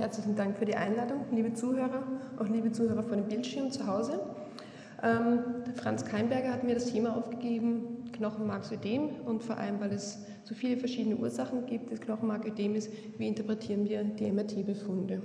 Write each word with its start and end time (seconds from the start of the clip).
Herzlichen 0.00 0.34
Dank 0.34 0.56
für 0.56 0.64
die 0.64 0.76
Einladung, 0.76 1.26
liebe 1.30 1.52
Zuhörer, 1.52 2.02
auch 2.38 2.48
liebe 2.48 2.72
Zuhörer 2.72 3.02
vor 3.02 3.18
dem 3.18 3.28
Bildschirm 3.28 3.70
zu 3.70 3.86
Hause. 3.86 4.18
Ähm, 5.02 5.40
Franz 5.76 6.06
Keimberger 6.06 6.54
hat 6.54 6.64
mir 6.64 6.72
das 6.72 6.86
Thema 6.86 7.18
aufgegeben, 7.18 8.10
Knochenmarksödem 8.12 9.10
und 9.26 9.44
vor 9.44 9.58
allem, 9.58 9.78
weil 9.78 9.92
es 9.92 10.24
so 10.44 10.54
viele 10.54 10.78
verschiedene 10.78 11.16
Ursachen 11.16 11.66
gibt 11.66 11.90
des 11.90 12.00
Knochenmarködems, 12.00 12.88
wie 13.18 13.28
interpretieren 13.28 13.86
wir 13.86 14.02
die 14.02 14.32
MRT-Befunde. 14.32 15.20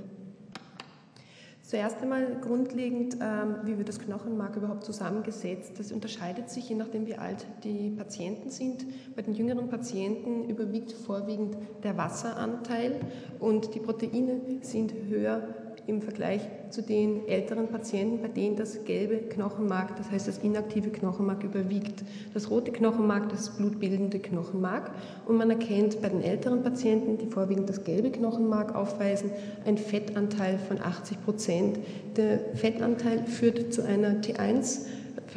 Zuerst 1.68 2.00
einmal 2.04 2.38
grundlegend, 2.42 3.18
ähm, 3.20 3.56
wie 3.64 3.76
wird 3.76 3.90
das 3.90 3.98
Knochenmark 3.98 4.56
überhaupt 4.56 4.84
zusammengesetzt? 4.84 5.80
Das 5.80 5.92
unterscheidet 5.92 6.52
sich, 6.52 6.70
je 6.70 6.76
nachdem, 6.76 7.08
wie 7.08 7.16
alt 7.16 7.48
die 7.64 7.90
Patienten 7.90 8.52
sind. 8.52 8.86
Bei 9.16 9.24
den 9.24 9.34
jüngeren 9.34 9.68
Patienten 9.68 10.48
überwiegt 10.48 10.92
vorwiegend 10.92 11.58
der 11.84 11.98
Wasseranteil 11.98 13.00
und 13.40 13.74
die 13.74 13.80
Proteine 13.80 14.42
sind 14.62 14.94
höher 15.10 15.65
im 15.88 16.02
Vergleich 16.02 16.42
zu 16.70 16.82
den 16.82 17.28
älteren 17.28 17.68
Patienten, 17.68 18.22
bei 18.22 18.28
denen 18.28 18.56
das 18.56 18.86
gelbe 18.86 19.18
Knochenmark, 19.18 19.96
das 19.98 20.10
heißt 20.10 20.28
das 20.28 20.40
inaktive 20.40 20.90
Knochenmark 20.90 21.44
überwiegt. 21.44 22.04
Das 22.34 22.50
rote 22.50 22.72
Knochenmark, 22.72 23.30
das 23.30 23.52
blutbildende 23.52 24.20
Knochenmark. 24.20 24.92
Und 25.26 25.38
man 25.38 25.50
erkennt 25.50 26.02
bei 26.02 26.10
den 26.10 26.22
älteren 26.22 26.64
Patienten, 26.64 27.18
die 27.18 27.28
vorwiegend 27.28 27.70
das 27.70 27.84
gelbe 27.84 28.10
Knochenmark 28.10 28.74
aufweisen, 28.74 29.32
einen 29.66 29.78
Fettanteil 29.78 30.58
von 30.58 30.80
80 30.82 31.24
Prozent. 31.24 31.80
Der 32.18 32.40
Fettanteil 32.56 33.26
führt 33.26 33.74
zu 33.74 33.84
einer 33.84 34.22
T1 34.22 34.88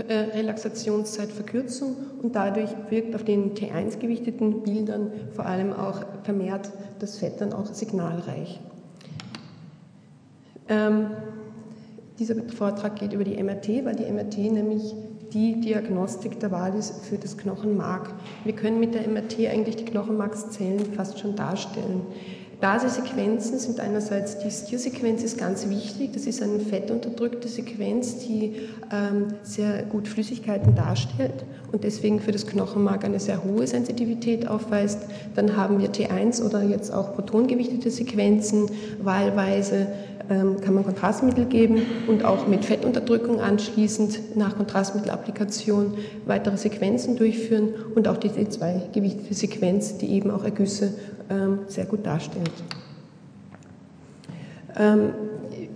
äh, 0.07 0.15
Relaxationszeitverkürzung 0.15 1.97
und 2.23 2.37
dadurch 2.37 2.71
wirkt 2.91 3.15
auf 3.15 3.25
den 3.25 3.55
T1 3.55 3.99
gewichteten 3.99 4.63
Bildern 4.63 5.13
vor 5.33 5.47
allem 5.47 5.73
auch 5.73 6.03
vermehrt 6.23 6.71
das 7.01 7.19
Fett 7.19 7.41
dann 7.41 7.53
auch 7.53 7.67
signalreich. 7.67 8.61
Ähm, 10.69 11.11
dieser 12.19 12.35
Vortrag 12.49 12.97
geht 12.97 13.13
über 13.13 13.25
die 13.25 13.43
MRT, 13.43 13.85
weil 13.85 13.95
die 13.95 14.11
MRT 14.11 14.39
nämlich 14.39 14.95
die 15.33 15.61
Diagnostik 15.61 16.41
der 16.41 16.51
Wahl 16.51 16.75
ist 16.75 17.05
für 17.07 17.19
das 17.19 17.37
Knochenmark. 17.37 18.15
Wir 18.45 18.55
können 18.55 18.81
mit 18.81 18.95
der 18.95 19.07
MRT 19.07 19.41
eigentlich 19.51 19.77
die 19.77 19.85
Knochenmarkszellen 19.85 20.93
fast 20.95 21.19
schon 21.19 21.37
darstellen. 21.37 22.03
Basesequenzen 22.61 23.61
sind 23.61 23.79
einerseits 23.79 24.39
die 24.39 24.51
Stir-Sequenz 24.51 25.23
ist 25.23 25.39
ganz 25.39 25.69
wichtig. 25.69 26.13
Das 26.13 26.27
ist 26.27 26.43
eine 26.43 26.59
fettunterdrückte 26.59 27.47
Sequenz, 27.47 28.19
die 28.19 28.69
ähm, 28.93 29.29
sehr 29.45 29.85
gut 29.85 30.09
Flüssigkeiten 30.09 30.75
darstellt 30.75 31.45
und 31.71 31.85
deswegen 31.85 32.19
für 32.19 32.33
das 32.33 32.49
Knochenmark 32.49 33.05
eine 33.05 33.21
sehr 33.21 33.45
hohe 33.45 33.65
Sensitivität 33.65 34.49
aufweist. 34.49 35.03
Dann 35.37 35.57
haben 35.57 35.81
wir 35.81 35.93
T1 35.93 36.45
oder 36.45 36.65
jetzt 36.65 36.93
auch 36.93 37.15
protongewichtete 37.15 37.93
Sequenzen, 37.93 38.69
wahlweise 39.01 39.87
ähm, 40.29 40.61
kann 40.61 40.75
man 40.75 40.85
Kontrastmittel 40.85 41.47
geben 41.47 41.83
und 42.07 42.25
auch 42.25 42.49
mit 42.49 42.65
Fettunterdrückung 42.65 43.41
anschließend 43.41 44.37
nach 44.37 44.57
Kontrastmittelapplikation 44.57 45.95
weitere 46.27 46.57
Sequenzen 46.57 47.17
durchführen 47.17 47.69
und 47.95 48.09
auch 48.09 48.17
die 48.17 48.29
T2-gewichtete 48.29 49.33
Sequenz, 49.33 49.97
die 49.99 50.11
eben 50.11 50.31
auch 50.31 50.45
Ergüsse 50.45 50.93
sehr 51.67 51.85
gut 51.85 52.07
darstellt. 52.07 52.51
Ähm, 54.79 55.11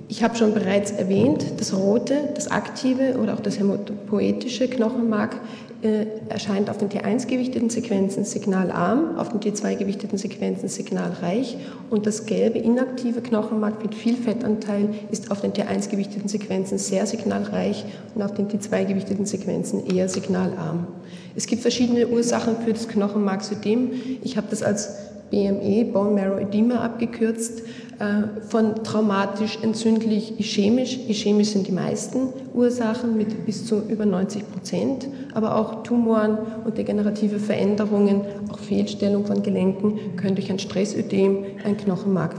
ich 0.09 0.22
habe 0.22 0.36
schon 0.36 0.53
bereits 0.53 0.91
erwähnt, 0.91 1.44
das 1.59 1.75
rote, 1.75 2.28
das 2.34 2.50
aktive 2.50 3.19
oder 3.19 3.34
auch 3.34 3.41
das 3.41 3.59
hämatopoetische 3.59 4.69
Knochenmark 4.69 5.36
äh, 5.83 6.06
erscheint 6.28 6.69
auf 6.70 6.78
den 6.78 6.91
T1 6.91 7.27
gewichteten 7.27 7.70
Sequenzen 7.70 8.25
signalarm, 8.25 9.17
auf 9.17 9.31
den 9.31 9.41
T2 9.41 9.77
gewichteten 9.77 10.19
Sequenzen 10.19 10.69
signalreich 10.69 11.56
und 11.91 12.06
das 12.06 12.27
gelbe 12.27 12.59
inaktive 12.59 13.20
Knochenmark 13.20 13.83
mit 13.83 13.94
viel 13.94 14.14
Fettanteil 14.14 14.91
ist 15.11 15.31
auf 15.31 15.41
den 15.41 15.55
T1 15.55 15.89
gewichteten 15.89 16.28
Sequenzen 16.28 16.78
sehr 16.78 17.06
signalreich 17.06 17.84
und 18.14 18.22
auf 18.22 18.34
den 18.34 18.48
T2 18.48 18.84
gewichteten 18.84 19.27
Sequenzen 19.27 19.87
eher 19.87 20.09
signalarm. 20.09 20.87
Es 21.34 21.47
gibt 21.47 21.62
verschiedene 21.62 22.06
Ursachen 22.06 22.56
für 22.65 22.75
das 22.75 22.87
Knochenmarksödem. 22.87 23.93
Ich 24.22 24.37
habe 24.37 24.48
das 24.50 24.62
als 24.62 25.02
BME, 25.32 25.87
Bone 25.87 26.10
Marrow 26.10 26.38
Edema 26.38 26.82
abgekürzt, 26.82 27.62
äh, 27.98 28.43
von 28.47 28.84
traumatisch, 28.84 29.59
entzündlich, 29.62 30.38
ischämisch. 30.38 30.98
Ischämisch 31.09 31.48
sind 31.48 31.66
die 31.66 31.72
meisten 31.72 32.28
Ursachen 32.54 33.16
mit 33.16 33.47
bis 33.47 33.66
zu 33.66 33.82
über 33.88 34.04
90 34.04 34.44
Prozent, 34.53 35.09
aber 35.34 35.56
auch 35.56 35.82
Tumoren 35.82 36.38
und 36.65 36.76
degenerative 36.76 37.38
Veränderungen, 37.38 38.21
auch 38.53 38.59
Fehlstellung 38.59 39.25
von 39.25 39.42
Gelenken 39.42 40.16
können 40.16 40.34
durch 40.34 40.50
ein 40.50 40.59
Stressödem 40.59 41.44
ein 41.65 41.76
Knochenmark, 41.78 42.34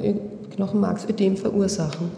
äh, 0.00 0.14
Knochenmarksödem 0.54 1.36
verursachen. 1.36 2.10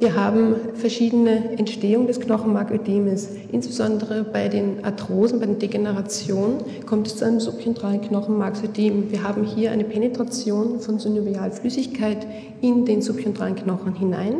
Wir 0.00 0.14
haben 0.14 0.54
verschiedene 0.76 1.58
Entstehungen 1.58 2.06
des 2.06 2.20
Knochenmarködemes. 2.20 3.28
Insbesondere 3.52 4.24
bei 4.24 4.48
den 4.48 4.82
Arthrosen, 4.82 5.40
bei 5.40 5.44
den 5.44 5.58
Degenerationen 5.58 6.54
kommt 6.86 7.06
es 7.06 7.16
zu 7.16 7.26
einem 7.26 7.38
subchentralen 7.38 8.00
Knochenmarksödem. 8.00 9.12
Wir 9.12 9.22
haben 9.22 9.44
hier 9.44 9.72
eine 9.72 9.84
Penetration 9.84 10.80
von 10.80 10.98
Synovialflüssigkeit 10.98 12.26
in 12.62 12.86
den 12.86 13.02
subchentralen 13.02 13.56
Knochen 13.56 13.94
hinein. 13.94 14.36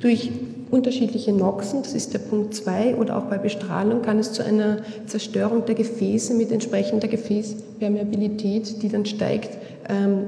Durch 0.00 0.30
unterschiedliche 0.70 1.32
Noxen, 1.32 1.82
das 1.82 1.94
ist 1.94 2.14
der 2.14 2.20
Punkt 2.20 2.54
2, 2.54 2.94
oder 2.94 3.18
auch 3.18 3.24
bei 3.24 3.38
Bestrahlung 3.38 4.02
kann 4.02 4.20
es 4.20 4.32
zu 4.32 4.44
einer 4.44 4.76
Zerstörung 5.06 5.64
der 5.66 5.74
Gefäße 5.74 6.34
mit 6.34 6.52
entsprechender 6.52 7.08
Gefäßpermeabilität, 7.08 8.80
die 8.80 8.88
dann 8.88 9.06
steigt, 9.06 9.58
ähm, 9.88 10.26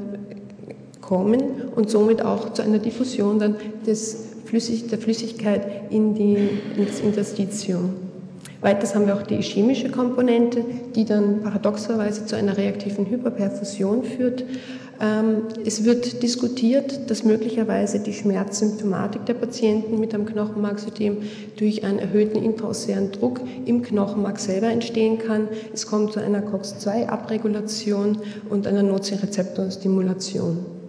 kommen 1.00 1.40
und 1.74 1.90
somit 1.90 2.22
auch 2.22 2.52
zu 2.52 2.62
einer 2.62 2.78
Diffusion 2.78 3.38
dann 3.38 3.56
des 3.86 4.29
Flüssig, 4.50 4.88
der 4.88 4.98
Flüssigkeit 4.98 5.62
in 5.90 6.14
die, 6.14 6.36
ins 6.76 6.98
Interstitium. 6.98 7.94
Weiters 8.60 8.96
haben 8.96 9.06
wir 9.06 9.14
auch 9.14 9.22
die 9.22 9.40
chemische 9.40 9.90
Komponente, 9.90 10.64
die 10.96 11.04
dann 11.04 11.40
paradoxerweise 11.40 12.26
zu 12.26 12.34
einer 12.34 12.56
reaktiven 12.56 13.06
Hyperperfusion 13.06 14.02
führt. 14.02 14.42
Ähm, 15.00 15.42
es 15.64 15.84
wird 15.84 16.24
diskutiert, 16.24 17.08
dass 17.08 17.22
möglicherweise 17.22 18.00
die 18.00 18.12
Schmerzsymptomatik 18.12 19.24
der 19.24 19.34
Patienten 19.34 20.00
mit 20.00 20.12
einem 20.14 20.26
Knochenmarksystem 20.26 21.18
durch 21.56 21.84
einen 21.84 22.00
erhöhten 22.00 22.42
intraosären 22.42 23.12
Druck 23.12 23.40
im 23.66 23.82
Knochenmark 23.82 24.40
selber 24.40 24.66
entstehen 24.66 25.18
kann. 25.18 25.46
Es 25.72 25.86
kommt 25.86 26.12
zu 26.12 26.20
einer 26.20 26.42
COX-2-Abregulation 26.42 28.18
und 28.50 28.66
einer 28.66 28.82
Nozirezeptorstimulation. 28.82 30.79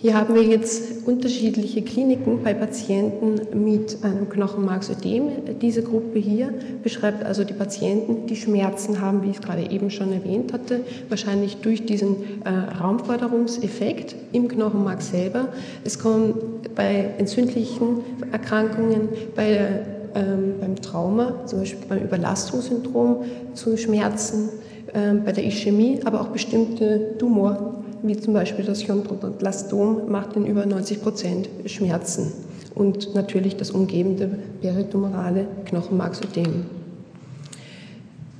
Hier 0.00 0.14
haben 0.14 0.36
wir 0.36 0.44
jetzt 0.44 1.08
unterschiedliche 1.08 1.82
Kliniken 1.82 2.44
bei 2.44 2.54
Patienten 2.54 3.64
mit 3.64 3.98
einem 4.04 4.28
Knochenmarksödem. 4.28 5.58
Diese 5.60 5.82
Gruppe 5.82 6.20
hier 6.20 6.54
beschreibt 6.84 7.24
also 7.24 7.42
die 7.42 7.52
Patienten, 7.52 8.28
die 8.28 8.36
Schmerzen 8.36 9.00
haben, 9.00 9.24
wie 9.24 9.30
ich 9.30 9.38
es 9.38 9.42
gerade 9.42 9.68
eben 9.68 9.90
schon 9.90 10.12
erwähnt 10.12 10.52
hatte, 10.52 10.82
wahrscheinlich 11.08 11.56
durch 11.56 11.84
diesen 11.84 12.14
äh, 12.44 12.48
Raumforderungseffekt 12.80 14.14
im 14.30 14.46
Knochenmark 14.46 15.02
selber. 15.02 15.48
Es 15.82 15.98
kommt 15.98 16.76
bei 16.76 17.14
entzündlichen 17.18 18.04
Erkrankungen, 18.30 19.08
bei, 19.34 19.84
ähm, 20.14 20.54
beim 20.60 20.76
Trauma, 20.76 21.44
zum 21.46 21.58
Beispiel 21.58 21.88
beim 21.88 22.04
Überlastungssyndrom 22.04 23.24
zu 23.54 23.76
Schmerzen, 23.76 24.48
äh, 24.92 25.14
bei 25.14 25.32
der 25.32 25.44
Ischämie, 25.44 25.98
aber 26.04 26.20
auch 26.20 26.28
bestimmte 26.28 27.16
Tumor 27.18 27.77
wie 28.02 28.16
zum 28.16 28.34
Beispiel 28.34 28.64
das 28.64 28.86
Chondrodonblastom, 28.86 30.10
macht 30.10 30.36
in 30.36 30.46
über 30.46 30.66
90 30.66 31.02
Prozent 31.02 31.48
Schmerzen 31.66 32.32
und 32.74 33.14
natürlich 33.14 33.56
das 33.56 33.70
umgebende 33.70 34.38
peritumorale 34.60 35.46
Knochenmarksödem. 35.66 36.66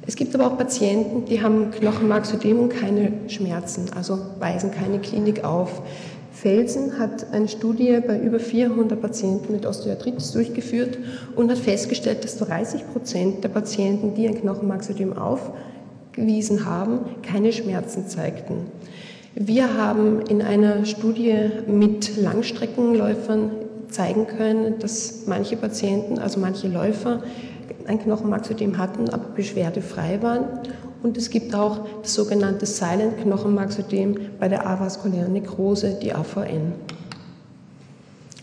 Es 0.07 0.17
gibt 0.17 0.35
aber 0.35 0.47
auch 0.47 0.57
Patienten, 0.57 1.27
die 1.27 1.43
haben 1.43 1.71
Knochenmarksödem 1.71 2.59
und 2.61 2.69
keine 2.71 3.13
Schmerzen, 3.29 3.91
also 3.95 4.19
weisen 4.39 4.71
keine 4.71 5.01
Klinik 5.01 5.45
auf. 5.45 5.83
Felsen 6.33 6.99
hat 6.99 7.33
eine 7.33 7.49
Studie 7.49 7.99
bei 8.07 8.19
über 8.19 8.39
400 8.39 8.99
Patienten 9.01 9.53
mit 9.53 9.67
Osteoarthritis 9.67 10.33
durchgeführt 10.33 10.97
und 11.37 11.51
hat 11.51 11.59
festgestellt, 11.59 12.25
dass 12.25 12.39
30 12.39 12.91
Prozent 12.93 13.45
der 13.45 13.49
Patienten, 13.49 14.15
die 14.15 14.29
ein 14.29 14.41
Knochenmarksödem 14.41 15.13
aufgewiesen 15.13 16.65
haben, 16.65 17.01
keine 17.23 17.53
Schmerzen 17.53 18.07
zeigten. 18.07 18.67
Wir 19.41 19.75
haben 19.75 20.23
in 20.23 20.43
einer 20.43 20.85
Studie 20.85 21.33
mit 21.69 22.17
Langstreckenläufern 22.17 23.53
zeigen 23.89 24.27
können, 24.27 24.81
dass 24.81 25.27
manche 25.27 25.57
Patienten, 25.57 26.19
also 26.19 26.41
manche 26.41 26.67
Läufer, 26.67 27.23
ein 27.87 28.01
Knochenmarksödem 28.01 28.79
hatten, 28.79 29.11
aber 29.11 29.27
beschwerdefrei 29.37 30.21
waren. 30.23 30.45
Und 31.05 31.17
es 31.17 31.31
gibt 31.31 31.55
auch 31.55 31.87
das 32.03 32.15
sogenannte 32.15 32.67
Silent 32.67 33.19
Knochenmarksödem 33.19 34.19
bei 34.41 34.49
der 34.49 34.67
avaskulären 34.67 35.33
Nekrose, 35.33 35.97
die 36.03 36.13
AVN. 36.13 36.73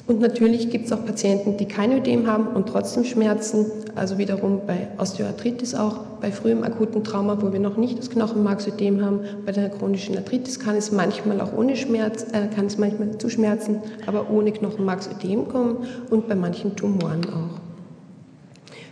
Und 0.07 0.21
natürlich 0.21 0.69
gibt 0.69 0.85
es 0.85 0.91
auch 0.91 1.03
Patienten, 1.03 1.57
die 1.57 1.67
kein 1.67 1.91
Ödem 1.91 2.27
haben 2.27 2.47
und 2.55 2.69
trotzdem 2.69 3.05
Schmerzen. 3.05 3.65
Also 3.95 4.19
wiederum 4.19 4.61
bei 4.67 4.87
Osteoarthritis 4.99 5.73
auch, 5.73 5.97
bei 6.21 6.31
frühem 6.31 6.63
akuten 6.63 7.03
Trauma, 7.03 7.41
wo 7.41 7.51
wir 7.51 7.59
noch 7.59 7.77
nicht 7.77 7.97
das 7.97 8.11
Knochenmarksödem 8.11 9.03
haben. 9.03 9.21
Bei 9.45 9.51
der 9.51 9.69
chronischen 9.69 10.15
Arthritis 10.15 10.59
kann 10.59 10.75
es 10.75 10.91
manchmal 10.91 11.41
auch 11.41 11.53
ohne 11.57 11.75
Schmerz, 11.75 12.27
äh, 12.33 12.47
kann 12.53 12.67
es 12.67 12.77
manchmal 12.77 13.17
zu 13.17 13.29
Schmerzen, 13.29 13.81
aber 14.05 14.29
ohne 14.29 14.51
Knochenmarksödem 14.51 15.47
kommen 15.47 15.87
und 16.11 16.27
bei 16.27 16.35
manchen 16.35 16.75
Tumoren 16.75 17.25
auch. 17.25 17.64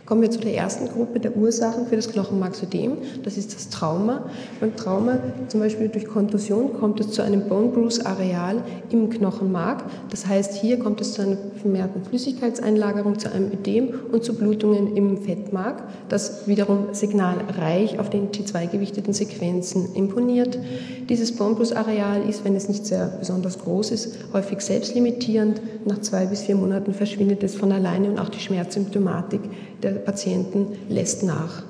Kommen 0.06 0.22
wir 0.22 0.32
zu 0.32 0.40
der 0.40 0.54
ersten 0.54 0.90
Gruppe 0.90 1.22
der 1.22 1.38
Ursachen 1.38 1.88
für 1.88 1.96
das 1.96 2.10
Knochenmarksödem. 2.10 2.98
Das 3.24 3.38
ist 3.38 3.56
das 3.56 3.70
Trauma. 3.70 4.26
Beim 4.60 4.76
Trauma, 4.76 5.20
zum 5.48 5.62
Beispiel 5.62 5.88
durch 5.88 6.08
Kontusion, 6.08 6.74
kommt 6.74 7.00
es 7.00 7.12
zu 7.12 7.22
einem 7.22 7.48
Bone 7.48 7.70
Bruise 7.70 8.06
Areal 8.06 8.62
im 8.90 9.10
Knochenmark. 9.10 9.86
Das 10.10 10.28
heißt, 10.28 10.56
hier 10.56 10.78
kommt 10.78 11.00
es 11.00 11.14
zu 11.14 11.22
einer 11.22 11.38
vermehrten 11.62 12.04
Flüssigkeitseinlagerung, 12.04 13.18
zu 13.18 13.32
einem 13.32 13.50
Ödem 13.54 13.94
und 14.12 14.26
zu 14.26 14.36
Blutungen 14.36 14.98
im 14.98 15.20
Fettmark, 15.20 15.84
das 16.10 16.48
wiederum 16.48 16.88
signalreich 16.92 17.98
auf 17.98 18.10
den 18.10 18.32
T2-gewichteten 18.32 19.14
Sequenzen 19.14 19.96
imponiert. 19.96 20.60
Dieses 21.08 21.34
Bone 21.34 21.56
Bruise 21.56 21.78
Areal 21.78 22.28
ist, 22.28 22.44
wenn 22.44 22.58
es 22.58 22.68
nicht 22.68 22.86
sehr 22.86 23.08
besonders 23.20 23.60
groß 23.60 23.92
ist, 23.92 24.18
häufig 24.34 24.60
selbstlimitierend. 24.60 25.62
Nach 25.86 26.00
zwei 26.02 26.26
bis 26.26 26.42
vier 26.42 26.56
Monaten 26.56 26.94
verschwindet 26.94 27.42
es 27.44 27.56
von 27.56 27.72
alleine 27.72 28.10
und 28.10 28.20
auch 28.20 28.30
die 28.30 28.40
Schmerzsymptomatik 28.40 29.42
der 29.84 29.92
Patienten 29.92 30.78
lässt 30.90 31.24
nach. 31.24 31.64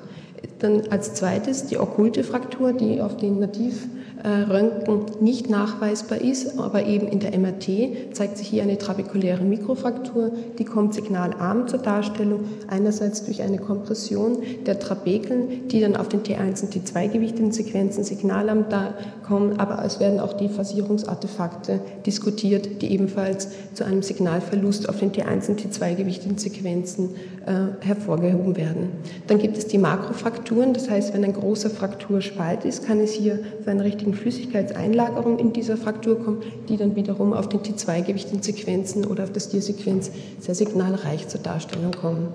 Dann 0.60 0.82
als 0.90 1.14
zweites 1.14 1.66
die 1.66 1.78
okkulte 1.78 2.24
Fraktur, 2.24 2.72
die 2.72 3.00
auf 3.00 3.16
den 3.16 3.40
Nativ 3.40 3.86
Röntgen 4.28 5.04
nicht 5.20 5.50
nachweisbar 5.50 6.18
ist, 6.18 6.58
aber 6.58 6.86
eben 6.86 7.06
in 7.08 7.20
der 7.20 7.38
MRT 7.38 8.14
zeigt 8.14 8.38
sich 8.38 8.48
hier 8.48 8.62
eine 8.62 8.78
trabekuläre 8.78 9.44
Mikrofraktur, 9.44 10.32
die 10.58 10.64
kommt 10.64 10.94
signalarm 10.94 11.68
zur 11.68 11.80
Darstellung, 11.80 12.44
einerseits 12.68 13.24
durch 13.24 13.42
eine 13.42 13.58
Kompression 13.58 14.38
der 14.64 14.78
Trabekeln, 14.78 15.68
die 15.68 15.80
dann 15.80 15.94
auf 15.94 16.08
den 16.08 16.22
T1 16.22 16.62
und 16.62 16.72
T2 16.72 17.08
gewichteten 17.08 17.52
Sequenzen 17.52 18.02
signalarm 18.02 18.64
da 18.70 18.94
kommen, 19.26 19.60
aber 19.60 19.84
es 19.84 20.00
werden 20.00 20.20
auch 20.20 20.32
die 20.32 20.48
Phasierungsartefakte 20.48 21.80
diskutiert, 22.06 22.80
die 22.80 22.92
ebenfalls 22.92 23.48
zu 23.74 23.84
einem 23.84 24.02
Signalverlust 24.02 24.88
auf 24.88 25.00
den 25.00 25.12
T1 25.12 25.50
und 25.50 25.60
T2 25.60 25.96
gewichteten 25.96 26.38
Sequenzen 26.38 27.10
äh, 27.44 27.84
hervorgehoben 27.84 28.56
werden. 28.56 28.88
Dann 29.26 29.38
gibt 29.38 29.58
es 29.58 29.66
die 29.66 29.76
Makrofrakturen, 29.76 30.72
das 30.72 30.88
heißt, 30.88 31.12
wenn 31.12 31.24
ein 31.24 31.34
großer 31.34 31.68
Frakturspalt 31.68 32.64
ist, 32.64 32.86
kann 32.86 33.00
es 33.00 33.12
hier 33.12 33.40
zu 33.62 33.70
einer 33.70 33.84
richtigen 33.84 34.13
Flüssigkeitseinlagerung 34.14 35.38
in 35.38 35.52
dieser 35.52 35.76
Fraktur 35.76 36.18
kommt, 36.22 36.44
die 36.68 36.76
dann 36.76 36.96
wiederum 36.96 37.32
auf 37.32 37.48
den 37.48 37.60
T2-gewichteten 37.60 38.42
Sequenzen 38.42 39.04
oder 39.06 39.24
auf 39.24 39.32
das 39.32 39.48
Tiersequenz 39.48 40.10
sehr 40.40 40.54
signalreich 40.54 41.28
zur 41.28 41.40
Darstellung 41.40 41.92
kommen. 41.92 42.28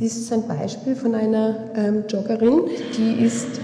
Dies 0.00 0.16
ist 0.16 0.32
ein 0.32 0.48
Beispiel 0.48 0.96
von 0.96 1.14
einer 1.14 1.70
ähm, 1.76 2.04
Joggerin, 2.08 2.62
die 2.98 3.24
ist 3.24 3.60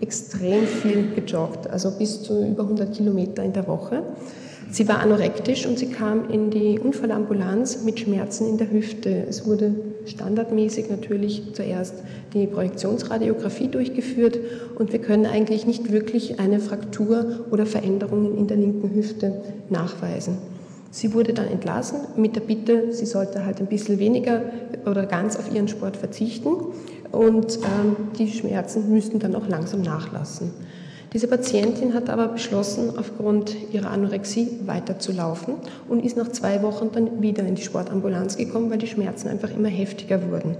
extrem 0.00 0.66
viel 0.66 1.14
gejoggt, 1.14 1.68
also 1.68 1.90
bis 1.92 2.22
zu 2.22 2.44
über 2.44 2.64
100 2.64 2.94
Kilometer 2.94 3.42
in 3.42 3.52
der 3.52 3.66
Woche. 3.66 4.02
Sie 4.70 4.86
war 4.88 5.00
anorektisch 5.00 5.66
und 5.66 5.78
sie 5.78 5.90
kam 5.90 6.28
in 6.30 6.50
die 6.50 6.78
Unfallambulanz 6.78 7.82
mit 7.82 8.00
Schmerzen 8.00 8.48
in 8.48 8.58
der 8.58 8.70
Hüfte. 8.70 9.24
Es 9.28 9.46
wurde 9.46 9.74
standardmäßig 10.06 10.90
natürlich 10.90 11.42
zuerst 11.52 12.02
die 12.34 12.46
Projektionsradiographie 12.46 13.68
durchgeführt 13.68 14.38
und 14.78 14.92
wir 14.92 15.00
können 15.00 15.26
eigentlich 15.26 15.66
nicht 15.66 15.92
wirklich 15.92 16.38
eine 16.40 16.60
Fraktur 16.60 17.46
oder 17.50 17.66
Veränderungen 17.66 18.36
in 18.36 18.46
der 18.46 18.56
linken 18.56 18.94
Hüfte 18.94 19.40
nachweisen. 19.68 20.38
Sie 20.90 21.14
wurde 21.14 21.32
dann 21.32 21.46
entlassen 21.46 22.00
mit 22.16 22.34
der 22.34 22.40
Bitte, 22.40 22.92
sie 22.92 23.06
sollte 23.06 23.44
halt 23.44 23.60
ein 23.60 23.66
bisschen 23.66 23.98
weniger 23.98 24.42
oder 24.86 25.06
ganz 25.06 25.36
auf 25.36 25.54
ihren 25.54 25.68
Sport 25.68 25.96
verzichten 25.96 26.48
und 27.12 27.58
ähm, 27.58 27.96
die 28.18 28.28
Schmerzen 28.28 28.92
müssten 28.92 29.20
dann 29.20 29.34
auch 29.34 29.46
langsam 29.46 29.82
nachlassen. 29.82 30.50
Diese 31.12 31.26
Patientin 31.26 31.92
hat 31.92 32.08
aber 32.08 32.28
beschlossen, 32.28 32.92
aufgrund 32.96 33.56
ihrer 33.72 33.90
Anorexie 33.90 34.60
weiterzulaufen 34.64 35.54
und 35.88 36.04
ist 36.04 36.16
nach 36.16 36.28
zwei 36.28 36.62
Wochen 36.62 36.90
dann 36.92 37.20
wieder 37.20 37.44
in 37.44 37.56
die 37.56 37.62
Sportambulanz 37.62 38.36
gekommen, 38.36 38.70
weil 38.70 38.78
die 38.78 38.86
Schmerzen 38.86 39.28
einfach 39.28 39.50
immer 39.50 39.68
heftiger 39.68 40.30
wurden. 40.30 40.56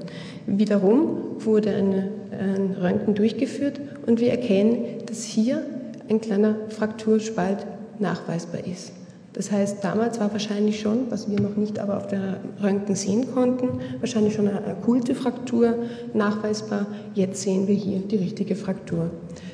Wiederum 0.46 1.18
wurde 1.38 1.70
eine, 1.70 2.08
ein 2.32 2.76
Röntgen 2.80 3.14
durchgeführt 3.14 3.80
und 4.06 4.18
wir 4.18 4.32
erkennen, 4.32 4.84
dass 5.06 5.22
hier 5.22 5.62
ein 6.08 6.20
kleiner 6.20 6.56
Frakturspalt 6.68 7.64
nachweisbar 8.00 8.66
ist. 8.66 8.92
Das 9.32 9.52
heißt, 9.52 9.84
damals 9.84 10.18
war 10.18 10.32
wahrscheinlich 10.32 10.80
schon, 10.80 11.08
was 11.08 11.30
wir 11.30 11.40
noch 11.40 11.56
nicht 11.56 11.78
aber 11.78 11.98
auf 11.98 12.08
der 12.08 12.40
Röntgen 12.60 12.96
sehen 12.96 13.32
konnten, 13.32 13.80
wahrscheinlich 14.00 14.34
schon 14.34 14.48
eine 14.48 14.60
okkulte 14.66 15.14
Fraktur 15.14 15.74
nachweisbar. 16.14 16.86
Jetzt 17.14 17.42
sehen 17.42 17.68
wir 17.68 17.76
hier 17.76 18.00
die 18.00 18.16
richtige 18.16 18.56
Fraktur. 18.56 19.10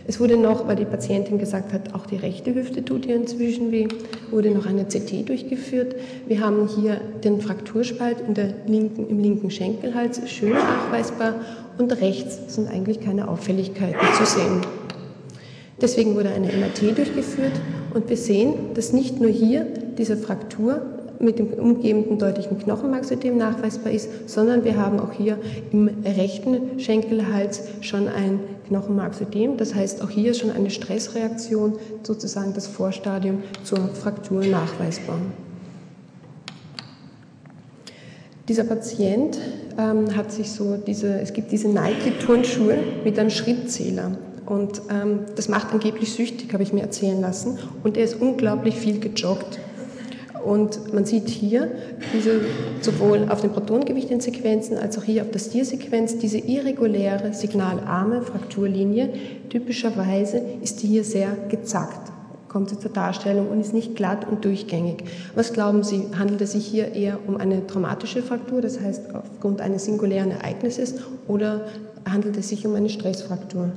Es 0.06 0.18
wurde 0.18 0.38
noch, 0.38 0.66
weil 0.66 0.76
die 0.76 0.86
Patientin 0.86 1.38
gesagt 1.38 1.74
hat, 1.74 1.94
auch 1.94 2.06
die 2.06 2.16
rechte 2.16 2.54
Hüfte 2.54 2.82
tut 2.86 3.04
ihr 3.04 3.16
inzwischen 3.16 3.70
weh, 3.70 3.86
wurde 4.30 4.50
noch 4.50 4.64
eine 4.64 4.86
CT 4.86 5.28
durchgeführt. 5.28 5.94
Wir 6.26 6.40
haben 6.40 6.68
hier 6.68 6.98
den 7.22 7.42
Frakturspalt 7.42 8.22
in 8.26 8.32
der 8.32 8.54
linken, 8.66 9.06
im 9.08 9.18
linken 9.18 9.50
Schenkelhals 9.50 10.22
schön 10.30 10.54
nachweisbar 10.54 11.34
und 11.76 11.92
rechts 12.00 12.54
sind 12.54 12.70
eigentlich 12.70 13.00
keine 13.00 13.28
Auffälligkeiten 13.28 14.06
zu 14.16 14.24
sehen. 14.24 14.62
Deswegen 15.82 16.14
wurde 16.14 16.30
eine 16.30 16.46
MRT 16.46 16.96
durchgeführt 16.96 17.52
und 17.94 18.08
wir 18.08 18.16
sehen, 18.16 18.74
dass 18.74 18.92
nicht 18.92 19.20
nur 19.20 19.30
hier 19.30 19.66
diese 19.98 20.16
Fraktur 20.16 20.82
mit 21.18 21.38
dem 21.38 21.48
umgebenden 21.54 22.18
deutlichen 22.18 22.58
Knochenmarksödem 22.58 23.36
nachweisbar 23.36 23.92
ist, 23.92 24.28
sondern 24.28 24.64
wir 24.64 24.76
haben 24.76 25.00
auch 25.00 25.12
hier 25.12 25.38
im 25.72 25.88
rechten 26.04 26.78
Schenkelhals 26.78 27.62
schon 27.80 28.08
ein 28.08 28.40
Knochenmarksödem. 28.68 29.56
Das 29.56 29.74
heißt, 29.74 30.02
auch 30.02 30.10
hier 30.10 30.32
ist 30.32 30.40
schon 30.40 30.50
eine 30.50 30.70
Stressreaktion, 30.70 31.78
sozusagen 32.02 32.52
das 32.54 32.66
Vorstadium 32.66 33.42
zur 33.64 33.78
Fraktur 33.88 34.44
nachweisbar. 34.44 35.18
Dieser 38.48 38.64
Patient 38.64 39.38
ähm, 39.76 40.14
hat 40.14 40.30
sich 40.30 40.52
so 40.52 40.76
diese, 40.76 41.18
es 41.20 41.32
gibt 41.32 41.50
diese 41.50 41.68
Nike-Turnschuhe 41.68 42.78
mit 43.04 43.18
einem 43.18 43.30
Schrittzähler. 43.30 44.16
Und 44.46 44.80
ähm, 44.90 45.20
das 45.34 45.48
macht 45.48 45.72
angeblich 45.72 46.12
süchtig, 46.12 46.52
habe 46.52 46.62
ich 46.62 46.72
mir 46.72 46.82
erzählen 46.82 47.20
lassen. 47.20 47.58
Und 47.82 47.96
er 47.96 48.04
ist 48.04 48.20
unglaublich 48.20 48.76
viel 48.76 49.00
gejoggt. 49.00 49.58
Und 50.44 50.94
man 50.94 51.04
sieht 51.04 51.28
hier 51.28 51.72
diese, 52.14 52.40
sowohl 52.80 53.26
auf 53.28 53.40
den 53.40 54.20
Sequenzen 54.20 54.78
als 54.78 54.96
auch 54.96 55.02
hier 55.02 55.22
auf 55.22 55.30
der 55.32 55.40
Stiersequenz 55.40 56.18
diese 56.18 56.38
irreguläre 56.38 57.34
signalarme 57.34 58.22
Frakturlinie. 58.22 59.10
Typischerweise 59.48 60.40
ist 60.62 60.84
die 60.84 60.86
hier 60.86 61.02
sehr 61.02 61.36
gezackt, 61.48 62.12
kommt 62.48 62.70
sie 62.70 62.78
zur 62.78 62.92
Darstellung 62.92 63.48
und 63.48 63.60
ist 63.60 63.74
nicht 63.74 63.96
glatt 63.96 64.28
und 64.30 64.44
durchgängig. 64.44 65.02
Was 65.34 65.52
glauben 65.52 65.82
Sie, 65.82 66.04
handelt 66.16 66.40
es 66.42 66.52
sich 66.52 66.64
hier 66.64 66.94
eher 66.94 67.18
um 67.26 67.38
eine 67.38 67.66
traumatische 67.66 68.22
Fraktur, 68.22 68.60
das 68.60 68.80
heißt 68.80 69.16
aufgrund 69.16 69.60
eines 69.60 69.86
singulären 69.86 70.30
Ereignisses, 70.30 70.94
oder 71.26 71.66
handelt 72.08 72.36
es 72.36 72.50
sich 72.50 72.64
um 72.64 72.76
eine 72.76 72.88
Stressfraktur? 72.88 73.72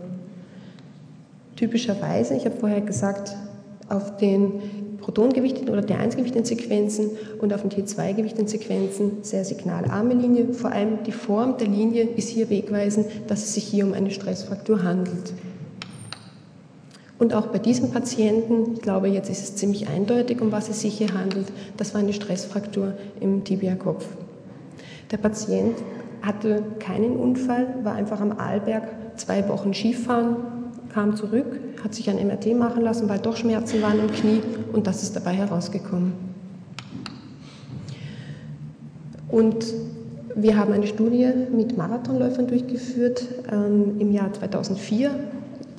Typischerweise, 1.60 2.36
ich 2.36 2.46
habe 2.46 2.56
vorher 2.56 2.80
gesagt, 2.80 3.36
auf 3.90 4.16
den 4.16 4.98
Protongewichteten 5.02 5.68
oder 5.68 5.82
T1-gewichteten 5.82 6.46
Sequenzen 6.46 7.10
und 7.42 7.54
auf 7.54 7.64
den 7.64 7.70
T2-gewichteten 7.70 8.48
Sequenzen 8.48 9.24
sehr 9.24 9.44
signalarme 9.44 10.14
Linie. 10.14 10.54
Vor 10.54 10.72
allem 10.72 11.04
die 11.06 11.12
Form 11.12 11.58
der 11.58 11.68
Linie 11.68 12.04
ist 12.04 12.30
hier 12.30 12.50
wegweisend, 12.50 13.08
dass 13.28 13.44
es 13.44 13.56
sich 13.56 13.66
hier 13.66 13.86
um 13.86 13.92
eine 13.92 14.10
Stressfraktur 14.10 14.84
handelt. 14.84 15.34
Und 17.18 17.34
auch 17.34 17.48
bei 17.48 17.60
diesem 17.60 17.92
Patienten, 17.92 18.76
ich 18.76 18.82
glaube, 18.82 19.10
jetzt 19.10 19.30
ist 19.30 19.44
es 19.44 19.56
ziemlich 19.58 19.90
eindeutig, 19.90 20.40
um 20.40 20.54
was 20.54 20.70
es 20.70 20.80
sich 20.80 20.98
hier 20.98 21.14
handelt, 21.14 21.48
das 21.76 21.94
war 21.94 22.00
eine 22.00 22.14
Stressfraktur 22.14 22.94
im 23.20 23.44
Tibia-Kopf. 23.44 24.06
Der 25.12 25.18
Patient 25.18 25.76
hatte 26.22 26.64
keinen 26.80 27.18
Unfall, 27.18 27.68
war 27.84 27.96
einfach 27.96 28.22
am 28.22 28.32
Arlberg 28.32 28.88
zwei 29.18 29.46
Wochen 29.50 29.74
Skifahren, 29.74 30.38
kam 30.94 31.16
zurück, 31.16 31.60
hat 31.84 31.94
sich 31.94 32.10
ein 32.10 32.16
MRT 32.26 32.58
machen 32.58 32.82
lassen, 32.82 33.10
weil 33.10 33.20
doch 33.20 33.38
Schmerzen 33.38 33.82
waren 33.82 34.00
im 34.00 34.12
Knie 34.12 34.42
und 34.74 34.88
das 34.88 35.04
ist 35.04 35.16
dabei 35.16 35.34
herausgekommen. 35.34 36.14
Und 39.30 39.74
wir 40.36 40.58
haben 40.58 40.74
eine 40.74 40.88
Studie 40.88 41.30
mit 41.56 41.78
Marathonläufern 41.78 42.48
durchgeführt 42.48 43.26
ähm, 43.52 44.00
im 44.00 44.12
Jahr 44.12 44.34
2004. 44.34 45.12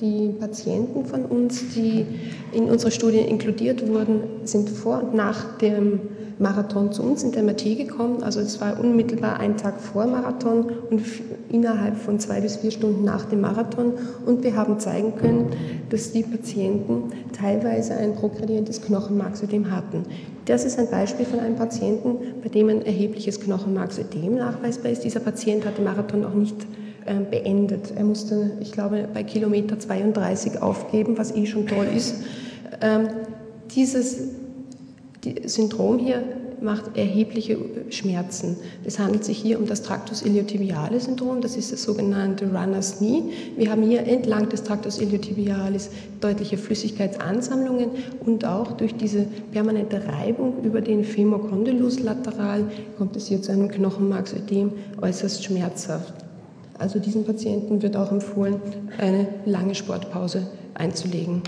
Die 0.01 0.29
Patienten 0.29 1.05
von 1.05 1.25
uns, 1.25 1.75
die 1.75 2.07
in 2.53 2.71
unsere 2.71 2.89
Studie 2.89 3.19
inkludiert 3.19 3.87
wurden, 3.87 4.21
sind 4.45 4.67
vor 4.67 5.03
und 5.03 5.13
nach 5.13 5.59
dem 5.59 5.99
Marathon 6.39 6.91
zu 6.91 7.03
uns 7.03 7.21
in 7.21 7.31
der 7.31 7.43
MRT 7.43 7.77
gekommen. 7.77 8.23
Also 8.23 8.39
es 8.39 8.59
war 8.59 8.79
unmittelbar 8.79 9.39
ein 9.39 9.57
Tag 9.57 9.79
vor 9.79 10.07
Marathon 10.07 10.71
und 10.89 11.03
innerhalb 11.49 11.97
von 11.97 12.19
zwei 12.19 12.41
bis 12.41 12.55
vier 12.55 12.71
Stunden 12.71 13.03
nach 13.03 13.25
dem 13.25 13.41
Marathon. 13.41 13.93
Und 14.25 14.43
wir 14.43 14.55
haben 14.55 14.79
zeigen 14.79 15.15
können, 15.17 15.51
dass 15.91 16.11
die 16.11 16.23
Patienten 16.23 17.11
teilweise 17.31 17.93
ein 17.93 18.15
progredientes 18.15 18.81
Knochenmarksödem 18.81 19.69
hatten. 19.69 20.05
Das 20.45 20.65
ist 20.65 20.79
ein 20.79 20.89
Beispiel 20.89 21.27
von 21.27 21.39
einem 21.39 21.57
Patienten, 21.57 22.17
bei 22.41 22.49
dem 22.49 22.69
ein 22.69 22.83
erhebliches 22.83 23.39
Knochenmarksödem 23.39 24.33
nachweisbar 24.33 24.91
ist. 24.91 25.03
Dieser 25.03 25.19
Patient 25.19 25.63
hat 25.63 25.77
den 25.77 25.85
Marathon 25.85 26.25
auch 26.25 26.33
nicht 26.33 26.55
beendet. 27.29 27.93
Er 27.95 28.03
musste, 28.03 28.51
ich 28.59 28.71
glaube, 28.71 29.07
bei 29.13 29.23
Kilometer 29.23 29.79
32 29.79 30.61
aufgeben, 30.61 31.17
was 31.17 31.35
eh 31.35 31.45
schon 31.45 31.67
toll 31.67 31.87
ist. 31.95 32.15
Ähm, 32.81 33.07
dieses 33.73 34.17
Syndrom 35.45 35.99
hier 35.99 36.23
macht 36.61 36.95
erhebliche 36.95 37.57
Schmerzen. 37.89 38.55
Es 38.85 38.99
handelt 38.99 39.25
sich 39.25 39.37
hier 39.37 39.59
um 39.59 39.65
das 39.65 39.81
Tractus 39.81 40.21
iliotibialis 40.23 41.05
Syndrom, 41.05 41.41
das 41.41 41.57
ist 41.57 41.71
das 41.71 41.83
sogenannte 41.83 42.45
Runner's 42.45 42.99
Knee. 42.99 43.23
Wir 43.57 43.71
haben 43.71 43.81
hier 43.81 44.05
entlang 44.05 44.47
des 44.49 44.63
Tractus 44.63 44.99
iliotibialis 44.99 45.89
deutliche 46.19 46.57
Flüssigkeitsansammlungen 46.57 47.89
und 48.25 48.45
auch 48.45 48.73
durch 48.73 48.95
diese 48.95 49.25
permanente 49.51 50.03
Reibung 50.07 50.63
über 50.63 50.81
den 50.81 51.03
Femorcondylus 51.03 51.99
lateral 51.99 52.65
kommt 52.97 53.15
es 53.15 53.27
hier 53.27 53.41
zu 53.41 53.51
einem 53.51 53.69
Knochenmarksödem 53.69 54.71
äußerst 55.01 55.43
schmerzhaft. 55.43 56.13
Also 56.81 56.97
diesen 56.97 57.23
Patienten 57.23 57.83
wird 57.83 57.95
auch 57.95 58.11
empfohlen, 58.11 58.55
eine 58.97 59.27
lange 59.45 59.75
Sportpause 59.75 60.47
einzulegen. 60.73 61.43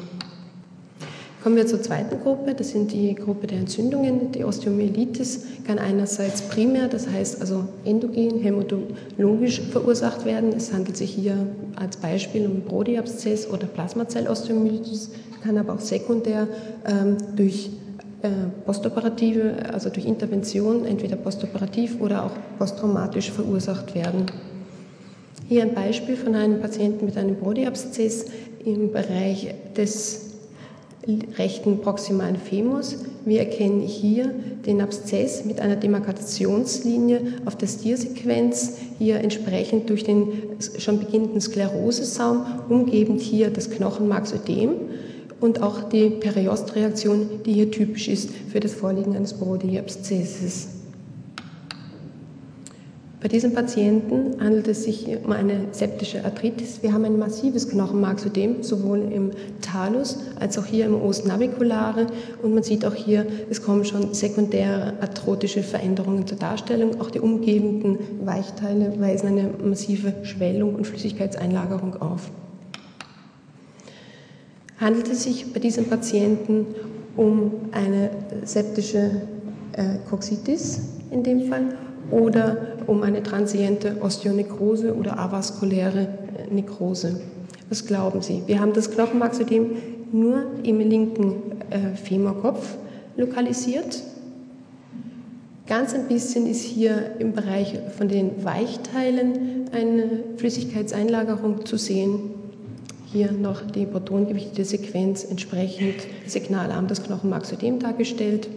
Kommen 1.41 1.55
wir 1.55 1.65
zur 1.65 1.81
zweiten 1.81 2.21
Gruppe, 2.21 2.53
das 2.53 2.69
sind 2.69 2.91
die 2.93 3.15
Gruppe 3.15 3.47
der 3.47 3.57
Entzündungen. 3.57 4.31
Die 4.31 4.45
Osteomyelitis 4.45 5.45
kann 5.65 5.79
einerseits 5.79 6.43
primär, 6.43 6.87
das 6.87 7.09
heißt 7.09 7.41
also 7.41 7.65
endogen, 7.83 8.41
hämatologisch 8.41 9.59
verursacht 9.59 10.23
werden. 10.23 10.53
Es 10.55 10.71
handelt 10.71 10.97
sich 10.97 11.09
hier 11.09 11.35
als 11.75 11.97
Beispiel 11.97 12.45
um 12.45 12.61
Brody-Abszess 12.61 13.49
oder 13.49 13.65
Plasmazellosteomyelitis, 13.65 15.09
kann 15.43 15.57
aber 15.57 15.73
auch 15.73 15.81
sekundär 15.81 16.47
ähm, 16.85 17.17
durch 17.35 17.71
äh, 18.21 18.29
postoperative, 18.65 19.55
also 19.73 19.89
durch 19.89 20.05
Intervention, 20.05 20.85
entweder 20.85 21.15
postoperativ 21.15 21.99
oder 21.99 22.23
auch 22.23 22.31
posttraumatisch 22.59 23.31
verursacht 23.31 23.95
werden. 23.95 24.27
Hier 25.53 25.61
ein 25.61 25.75
Beispiel 25.75 26.15
von 26.15 26.33
einem 26.33 26.61
Patienten 26.61 27.05
mit 27.05 27.15
einem 27.15 27.35
Brody-Abszess 27.35 28.25
im 28.65 28.91
Bereich 28.91 29.53
des 29.77 30.31
rechten 31.37 31.77
proximalen 31.77 32.37
Femurs. 32.37 33.05
Wir 33.23 33.41
erkennen 33.41 33.81
hier 33.81 34.33
den 34.65 34.81
Abszess 34.81 35.45
mit 35.45 35.59
einer 35.59 35.75
Demarkationslinie 35.75 37.21
auf 37.45 37.55
der 37.55 37.67
Stiersequenz, 37.67 38.77
hier 38.97 39.17
entsprechend 39.17 39.91
durch 39.91 40.03
den 40.03 40.29
schon 40.79 40.97
beginnenden 40.97 41.39
Sklerosesaum, 41.39 42.47
umgebend 42.67 43.21
hier 43.21 43.51
das 43.51 43.69
Knochenmarksödem 43.69 44.71
und 45.39 45.61
auch 45.61 45.87
die 45.87 46.09
Periostreaktion, 46.09 47.29
die 47.45 47.53
hier 47.53 47.69
typisch 47.69 48.07
ist 48.07 48.31
für 48.51 48.59
das 48.59 48.73
Vorliegen 48.73 49.15
eines 49.15 49.33
Brody-Abszesses. 49.33 50.82
Bei 53.23 53.29
diesem 53.29 53.53
Patienten 53.53 54.41
handelt 54.41 54.67
es 54.67 54.83
sich 54.83 55.07
um 55.23 55.31
eine 55.31 55.67
septische 55.71 56.25
Arthritis. 56.25 56.83
Wir 56.83 56.91
haben 56.91 57.05
ein 57.05 57.17
massives 57.17 57.69
Knochenmarksödem, 57.69 58.63
sowohl 58.63 58.99
im 58.99 59.31
Talus 59.61 60.19
als 60.41 60.57
auch 60.57 60.65
hier 60.65 60.85
im 60.85 61.01
Os 61.01 61.23
naviculare. 61.23 62.07
Und 62.41 62.53
man 62.53 62.63
sieht 62.63 62.83
auch 62.83 62.93
hier, 62.93 63.25
es 63.49 63.61
kommen 63.61 63.85
schon 63.85 64.13
sekundäre 64.13 64.95
arthrotische 64.99 65.63
Veränderungen 65.63 66.27
zur 66.27 66.37
Darstellung. 66.37 66.99
Auch 66.99 67.11
die 67.11 67.21
umgebenden 67.21 67.97
Weichteile 68.25 68.99
weisen 68.99 69.29
eine 69.29 69.51
massive 69.63 70.13
Schwellung 70.23 70.75
und 70.75 70.85
Flüssigkeitseinlagerung 70.85 72.01
auf. 72.01 72.29
Handelt 74.81 75.09
es 75.09 75.23
sich 75.23 75.53
bei 75.53 75.61
diesem 75.61 75.85
Patienten 75.85 76.65
um 77.15 77.53
eine 77.71 78.09
septische 78.43 79.21
äh, 79.71 79.99
Coxitis 80.09 80.81
in 81.09 81.23
dem 81.23 81.43
Fall 81.43 81.77
oder 82.11 82.72
um 82.87 83.03
eine 83.03 83.23
transiente 83.23 83.97
Osteonekrose 84.01 84.95
oder 84.95 85.19
avaskuläre 85.19 86.07
äh, 86.37 86.53
Nekrose. 86.53 87.21
Was 87.69 87.85
glauben 87.85 88.21
Sie? 88.21 88.43
Wir 88.45 88.59
haben 88.59 88.73
das 88.73 88.91
Knochenmarksödem 88.91 89.71
nur 90.11 90.45
im 90.63 90.79
linken 90.79 91.35
äh, 91.69 91.95
Femorkopf 91.95 92.77
lokalisiert. 93.17 94.03
Ganz 95.65 95.93
ein 95.93 96.07
bisschen 96.07 96.45
ist 96.45 96.61
hier 96.61 97.15
im 97.19 97.31
Bereich 97.31 97.79
von 97.97 98.09
den 98.09 98.43
Weichteilen 98.43 99.69
eine 99.71 100.23
Flüssigkeitseinlagerung 100.37 101.65
zu 101.65 101.77
sehen. 101.77 102.31
Hier 103.11 103.31
noch 103.31 103.61
die 103.61 103.85
protongewichtete 103.85 104.65
Sequenz 104.65 105.23
entsprechend 105.23 105.95
signalarm 106.25 106.87
das 106.87 107.03
Knochenmarksödem 107.03 107.79
dargestellt. 107.79 108.49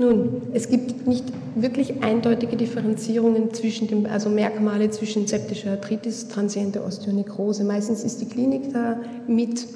Nun, 0.00 0.42
es 0.52 0.68
gibt 0.68 1.08
nicht 1.08 1.24
wirklich 1.56 2.04
eindeutige 2.04 2.56
Differenzierungen 2.56 3.52
zwischen 3.52 3.88
dem, 3.88 4.06
also 4.06 4.30
Merkmale 4.30 4.90
zwischen 4.90 5.26
septischer 5.26 5.72
Arthritis, 5.72 6.28
transiente 6.28 6.84
Osteonekrose. 6.84 7.64
Meistens 7.64 8.04
ist 8.04 8.20
die 8.20 8.26
Klinik 8.26 8.72
da 8.72 9.00
mit 9.26 9.66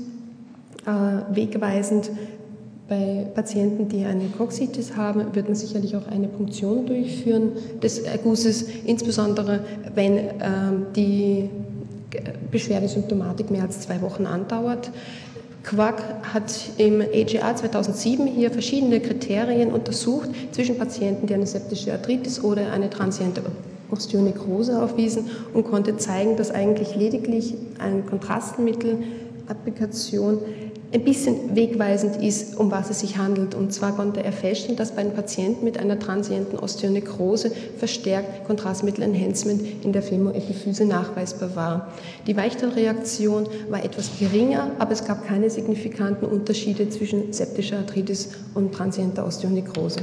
äh, 0.86 1.34
wegweisend. 1.34 2.10
Bei 2.88 3.26
Patienten, 3.34 3.88
die 3.88 4.04
eine 4.04 4.26
Coxitis 4.36 4.96
haben, 4.96 5.34
wird 5.34 5.46
man 5.46 5.56
sicherlich 5.56 5.96
auch 5.96 6.06
eine 6.08 6.28
Punktion 6.28 6.86
durchführen 6.86 7.52
des 7.82 8.00
Ergusses, 8.00 8.66
insbesondere 8.84 9.60
wenn 9.94 10.18
äh, 10.18 10.30
die 10.94 11.48
Beschwerdesymptomatik 12.50 13.50
mehr 13.50 13.62
als 13.62 13.80
zwei 13.80 14.00
Wochen 14.02 14.26
andauert. 14.26 14.90
Quack 15.62 16.02
hat 16.34 16.52
im 16.78 17.00
AGA 17.00 17.54
2007 17.56 18.26
hier 18.26 18.50
verschiedene 18.50 19.00
Kriterien 19.00 19.72
untersucht 19.72 20.28
zwischen 20.52 20.76
Patienten, 20.76 21.26
die 21.26 21.32
eine 21.34 21.46
septische 21.46 21.92
Arthritis 21.92 22.42
oder 22.42 22.72
eine 22.72 22.90
transiente 22.90 23.42
Osteonekrose 23.90 24.82
aufwiesen 24.82 25.30
und 25.54 25.64
konnte 25.64 25.96
zeigen, 25.98 26.36
dass 26.36 26.50
eigentlich 26.50 26.96
lediglich 26.96 27.54
ein 27.78 28.04
Kontrastmittelapplikation 28.06 30.40
ein 30.92 31.04
bisschen 31.04 31.56
wegweisend 31.56 32.22
ist, 32.22 32.56
um 32.58 32.70
was 32.70 32.90
es 32.90 33.00
sich 33.00 33.16
handelt. 33.16 33.54
Und 33.54 33.72
zwar 33.72 33.96
konnte 33.96 34.22
er 34.22 34.32
feststellen, 34.32 34.76
dass 34.76 34.92
bei 34.92 35.00
einem 35.00 35.14
Patienten 35.14 35.64
mit 35.64 35.78
einer 35.78 35.98
transienten 35.98 36.58
Osteonekrose 36.58 37.50
verstärkt 37.78 38.46
Kontrastmittel-Enhancement 38.46 39.84
in 39.84 39.92
der 39.92 40.02
Femoepiphyse 40.02 40.84
nachweisbar 40.84 41.56
war. 41.56 41.88
Die 42.26 42.36
Weichteilreaktion 42.36 43.48
war 43.70 43.82
etwas 43.84 44.10
geringer, 44.18 44.70
aber 44.78 44.92
es 44.92 45.04
gab 45.04 45.26
keine 45.26 45.48
signifikanten 45.48 46.26
Unterschiede 46.26 46.88
zwischen 46.90 47.32
septischer 47.32 47.78
Arthritis 47.78 48.30
und 48.54 48.72
transienter 48.72 49.26
Osteonekrose. 49.26 50.00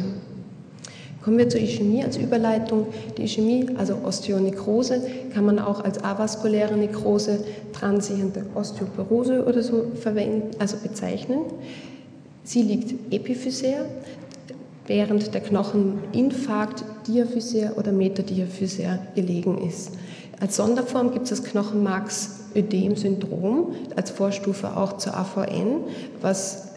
Kommen 1.23 1.37
wir 1.37 1.49
zur 1.49 1.59
Ischämie 1.59 2.03
als 2.03 2.17
Überleitung. 2.17 2.87
Die 3.17 3.23
Ischämie, 3.23 3.67
also 3.77 3.95
Osteonekrose, 4.05 5.01
kann 5.33 5.45
man 5.45 5.59
auch 5.59 5.83
als 5.83 6.01
avaskuläre 6.03 6.77
Nekrose, 6.77 7.43
transiente 7.73 8.45
Osteoporose 8.55 9.45
oder 9.45 9.61
so 9.61 9.87
verwenden, 9.95 10.51
also 10.59 10.77
bezeichnen. 10.77 11.39
Sie 12.43 12.61
liegt 12.61 13.13
epiphysär, 13.13 13.85
während 14.87 15.33
der 15.33 15.41
Knocheninfarkt 15.41 16.85
diaphysär 17.07 17.77
oder 17.77 17.91
metadiaphysär 17.91 18.99
gelegen 19.13 19.57
ist. 19.67 19.91
Als 20.39 20.55
Sonderform 20.55 21.11
gibt 21.11 21.25
es 21.25 21.31
das 21.31 21.43
Knochenmarksödem-Syndrom, 21.43 23.75
als 23.95 24.09
Vorstufe 24.09 24.77
auch 24.77 24.97
zur 24.97 25.17
AVN, 25.17 25.81
was 26.21 26.69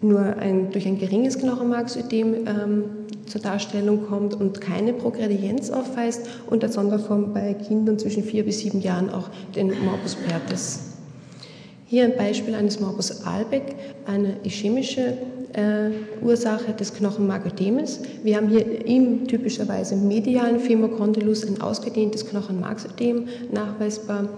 nur 0.00 0.20
ein, 0.20 0.70
durch 0.70 0.86
ein 0.86 0.98
geringes 0.98 1.36
Knochenmarksödem 1.38 2.46
ähm, 2.46 2.84
zur 3.32 3.40
Darstellung 3.40 4.06
kommt 4.08 4.34
und 4.34 4.60
keine 4.60 4.92
Progredienz 4.92 5.70
aufweist 5.70 6.28
und 6.50 6.62
als 6.62 6.74
Sonderform 6.74 7.32
bei 7.32 7.54
Kindern 7.54 7.98
zwischen 7.98 8.22
vier 8.22 8.44
bis 8.44 8.58
sieben 8.58 8.82
Jahren 8.82 9.08
auch 9.08 9.30
den 9.56 9.68
Morbus 9.68 10.16
Pertes. 10.16 10.80
Hier 11.86 12.04
ein 12.04 12.16
Beispiel 12.16 12.54
eines 12.54 12.78
Morbus 12.78 13.24
Albeck, 13.24 13.74
eine 14.06 14.36
ischämische 14.44 15.16
äh, 15.54 15.90
Ursache 16.22 16.74
des 16.74 16.92
Knochenmarködemes. 16.92 18.00
Wir 18.22 18.36
haben 18.36 18.48
hier 18.48 18.84
im 18.86 19.26
typischerweise 19.26 19.96
medialen 19.96 20.60
Femokondylus 20.60 21.46
ein 21.46 21.62
ausgedehntes 21.62 22.26
Knochenmarksödem 22.26 23.28
nachweisbar 23.50 24.28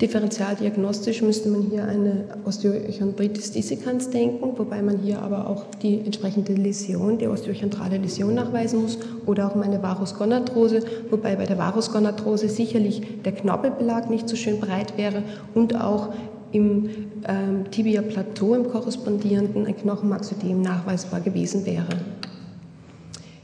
Differentialdiagnostisch 0.00 1.22
müsste 1.22 1.48
man 1.48 1.62
hier 1.62 1.84
eine 1.84 2.24
Osteochondritis 2.44 3.50
dissecans 3.50 4.10
denken, 4.10 4.56
wobei 4.56 4.80
man 4.80 4.98
hier 4.98 5.20
aber 5.20 5.48
auch 5.48 5.64
die 5.82 5.98
entsprechende 5.98 6.52
Läsion, 6.52 7.18
die 7.18 7.26
osteochondrale 7.26 7.98
Läsion 7.98 8.34
nachweisen 8.34 8.82
muss 8.82 8.98
oder 9.26 9.48
auch 9.48 9.60
eine 9.60 9.82
Varusgonatrose, 9.82 10.82
wobei 11.10 11.34
bei 11.34 11.46
der 11.46 11.58
Varusgonatrose 11.58 12.48
sicherlich 12.48 13.22
der 13.24 13.32
Knorpelbelag 13.32 14.08
nicht 14.08 14.28
so 14.28 14.36
schön 14.36 14.60
breit 14.60 14.96
wäre 14.96 15.24
und 15.54 15.74
auch 15.74 16.10
im 16.52 16.88
ähm, 17.26 17.70
Tibia-Plateau, 17.70 18.54
im 18.54 18.68
korrespondierenden, 18.68 19.66
ein 19.66 19.76
Knochenmarksödem 19.76 20.62
nachweisbar 20.62 21.20
gewesen 21.20 21.66
wäre. 21.66 21.88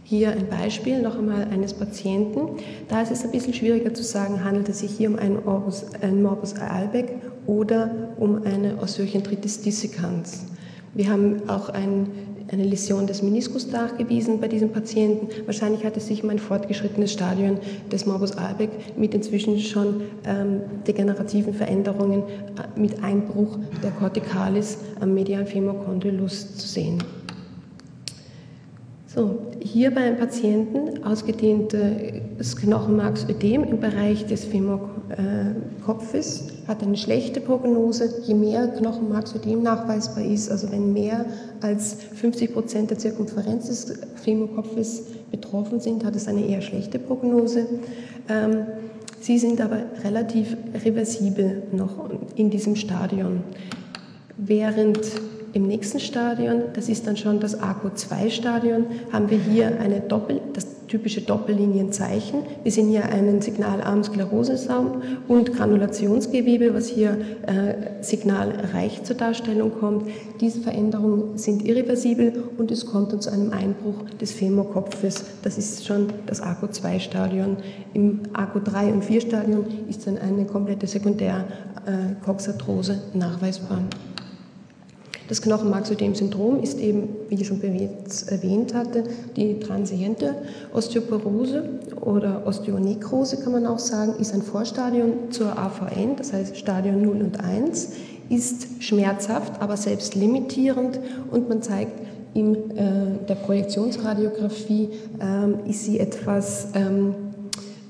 Hier 0.07 0.33
ein 0.33 0.49
Beispiel 0.51 1.01
noch 1.01 1.17
einmal 1.19 1.45
eines 1.45 1.73
Patienten. 1.73 2.59
Da 2.89 3.01
ist 3.01 3.11
es 3.11 3.25
ein 3.25 3.31
bisschen 3.31 3.55
schwieriger 3.55 3.95
zu 3.95 4.03
sagen, 4.03 4.45
handelt 4.45 4.69
es 4.69 4.81
sich 4.81 4.91
hier 4.91 5.09
um 5.09 5.17
einen 5.17 5.43
Morbus, 5.43 5.87
einen 6.03 6.23
Morbus 6.23 6.55
Albeck 6.57 7.17
oder 7.47 8.13
um 8.19 8.43
eine 8.45 8.77
Osteochondritis 8.83 9.63
dissecans. 9.63 10.45
Wir 10.93 11.09
haben 11.09 11.49
auch 11.49 11.71
ein, 11.71 12.09
eine 12.53 12.65
Läsion 12.65 13.07
des 13.07 13.23
Meniskus 13.23 13.69
nachgewiesen 13.69 14.41
bei 14.41 14.49
diesem 14.49 14.73
Patienten. 14.73 15.29
Wahrscheinlich 15.47 15.87
hat 15.87 15.97
es 15.97 16.07
sich 16.09 16.23
um 16.23 16.29
ein 16.29 16.39
fortgeschrittenes 16.39 17.11
Stadion 17.11 17.59
des 17.91 18.05
Morbus 18.05 18.33
Albeck 18.33 18.99
mit 18.99 19.15
inzwischen 19.15 19.59
schon 19.59 20.03
ähm, 20.27 20.61
degenerativen 20.87 21.55
Veränderungen 21.55 22.25
äh, 22.25 22.79
mit 22.79 23.03
Einbruch 23.03 23.57
der 23.83 23.91
Corticalis 23.93 24.77
am 25.01 25.15
medialen 25.15 25.47
Femorcondylus 25.47 26.57
zu 26.59 26.69
sehen. 26.69 27.03
So, 29.15 29.39
hier 29.61 29.95
bei 29.95 30.01
einem 30.01 30.17
Patienten 30.17 31.05
ausgedehntes 31.05 32.57
Knochenmarksödem 32.57 33.63
im 33.63 33.79
Bereich 33.79 34.27
des 34.27 34.45
Femorkopfes 34.45 36.49
hat 36.67 36.83
eine 36.83 36.97
schlechte 36.97 37.41
Prognose. 37.41 38.13
Je 38.27 38.35
mehr 38.35 38.67
Knochenmarksödem 38.67 39.63
nachweisbar 39.63 40.25
ist, 40.25 40.51
also 40.51 40.73
wenn 40.73 40.93
mehr 40.93 41.27
als 41.61 41.95
50 41.95 42.55
Prozent 42.55 42.91
der 42.91 42.99
Zirkumferenz 42.99 43.69
des 43.69 44.01
Femorkopfes 44.17 45.05
betroffen 45.31 45.79
sind, 45.79 46.05
hat 46.05 46.17
es 46.17 46.27
eine 46.27 46.45
eher 46.45 46.61
schlechte 46.61 46.99
Prognose. 46.99 47.67
Ähm, 48.29 48.67
sie 49.21 49.39
sind 49.39 49.61
aber 49.61 49.79
relativ 50.03 50.57
reversibel 50.85 51.63
noch 51.71 52.11
in 52.35 52.51
diesem 52.51 52.75
Stadion. 52.75 53.45
Während 54.37 54.99
im 55.55 55.67
nächsten 55.69 56.01
Stadion, 56.01 56.65
das 56.75 56.89
ist 56.89 57.07
dann 57.07 57.17
schon 57.17 57.39
das 57.39 57.61
ACO2-Stadion, 57.61 58.87
haben 59.13 59.31
wir 59.31 59.39
hier 59.39 59.81
eine 59.81 60.01
Doppel, 60.01 60.41
das 60.53 60.67
typische 60.89 61.21
Doppellinienzeichen. 61.23 62.41
Wir 62.63 62.73
sehen 62.73 62.89
hier 62.89 63.07
einen 63.07 63.41
signalarmen 63.41 64.05
Sklerosesaum 64.05 65.01
und 65.29 65.53
Granulationsgewebe, 65.53 66.75
was 66.75 66.89
hier 66.89 67.17
äh, 67.47 68.03
signalreich 68.03 69.05
zur 69.05 69.17
Darstellung 69.17 69.73
kommt. 69.79 70.09
Diese 70.41 70.61
Veränderungen 70.61 71.39
sind 71.39 71.65
irreversibel 71.65 72.45
und 72.59 72.71
es 72.71 72.85
kommt 72.87 73.13
dann 73.13 73.21
zu 73.21 73.31
einem 73.31 73.53
Einbruch 73.53 74.05
des 74.21 74.33
Femorkopfes. 74.33 75.25
Das 75.43 75.57
ist 75.57 75.87
schon 75.87 76.09
das 76.27 76.43
ACO2-Stadion. 76.43 77.57
Im 77.93 78.23
ACO3 78.33 78.93
und 78.93 79.05
4-Stadion 79.05 79.67
ist 79.89 80.07
dann 80.07 80.19
eine 80.19 80.45
komplette 80.47 80.87
Sekundärkoxarthrose 80.87 83.01
äh, 83.15 83.19
nachweisbar. 83.19 83.81
Das 85.29 85.41
Knochenmarksödem-Syndrom 85.41 86.63
ist 86.63 86.79
eben, 86.79 87.09
wie 87.29 87.37
ich 87.37 87.47
schon 87.47 87.63
erwähnt 87.63 88.75
hatte, 88.75 89.05
die 89.37 89.59
transiente 89.59 90.35
Osteoporose 90.75 91.65
oder 92.01 92.47
Osteonekrose 92.47 93.39
kann 93.39 93.53
man 93.53 93.67
auch 93.67 93.79
sagen, 93.79 94.15
ist 94.21 94.35
ein 94.35 94.43
Vorstadium 94.43 95.31
zur 95.31 95.59
AVN, 95.59 96.17
das 96.17 96.33
heißt 96.33 96.57
Stadion 96.59 97.01
0 97.01 97.23
und 97.23 97.41
1, 97.41 97.93
ist 98.29 98.67
schmerzhaft, 98.81 99.63
aber 99.63 99.77
selbst 99.77 100.15
limitierend 100.15 101.01
und 101.31 101.49
man 101.49 101.63
zeigt 101.63 102.01
in 102.35 102.77
äh, 102.77 103.27
der 103.29 103.37
Projektionsradiographie, 103.37 104.91
äh, 105.21 105.71
ist 105.71 105.85
sie 105.85 106.01
etwas 106.01 106.69
ähm, 106.75 107.15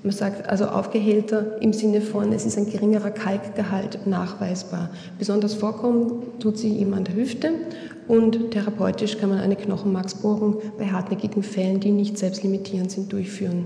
man 0.05 0.13
sagt 0.13 0.51
also 0.51 0.67
aufgehellter 0.67 1.63
im 1.63 1.73
Sinne 1.73 2.03
von, 2.03 2.31
es 2.33 2.45
ist 2.45 2.59
ein 2.59 2.71
geringerer 2.71 3.11
Kalkgehalt 3.11 4.07
nachweisbar. 4.07 4.91
Besonders 5.19 5.55
vorkommen 5.55 6.39
tut 6.41 6.59
sie 6.59 6.77
ihm 6.77 6.93
an 6.93 7.05
der 7.05 7.17
Hüfte 7.17 7.53
und 8.07 8.51
therapeutisch 8.51 9.17
kann 9.17 9.31
man 9.31 9.39
eine 9.39 9.57
Knochenmarksbohrung 9.57 10.59
bei 10.79 10.89
hartnäckigen 10.89 11.43
Fällen, 11.43 11.81
die 11.81 11.91
nicht 11.91 12.19
selbstlimitierend 12.19 12.91
sind, 12.91 13.15
durchführen. 13.15 13.65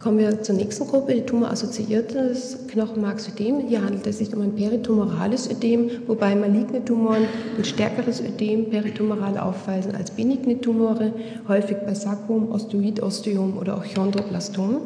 Kommen 0.00 0.18
wir 0.18 0.42
zur 0.42 0.54
nächsten 0.54 0.86
Gruppe, 0.86 1.12
die 1.12 1.20
tumorassoziiertes 1.20 2.60
Knochenmarksödem. 2.68 3.68
Hier 3.68 3.84
handelt 3.84 4.06
es 4.06 4.16
sich 4.16 4.34
um 4.34 4.40
ein 4.40 4.54
peritumorales 4.54 5.50
Ödem, 5.50 5.90
wobei 6.06 6.34
maligne 6.34 6.82
Tumoren 6.82 7.24
ein 7.58 7.64
stärkeres 7.64 8.22
Ödem 8.22 8.70
peritumoral 8.70 9.36
aufweisen 9.36 9.94
als 9.94 10.10
benigne 10.10 10.58
Tumore, 10.58 11.12
häufig 11.48 11.76
bei 11.84 11.92
Sarkom, 11.92 12.50
Osteoid, 12.50 13.02
Osteom 13.02 13.58
oder 13.58 13.76
auch 13.76 13.84
Chondroblastom. 13.84 14.78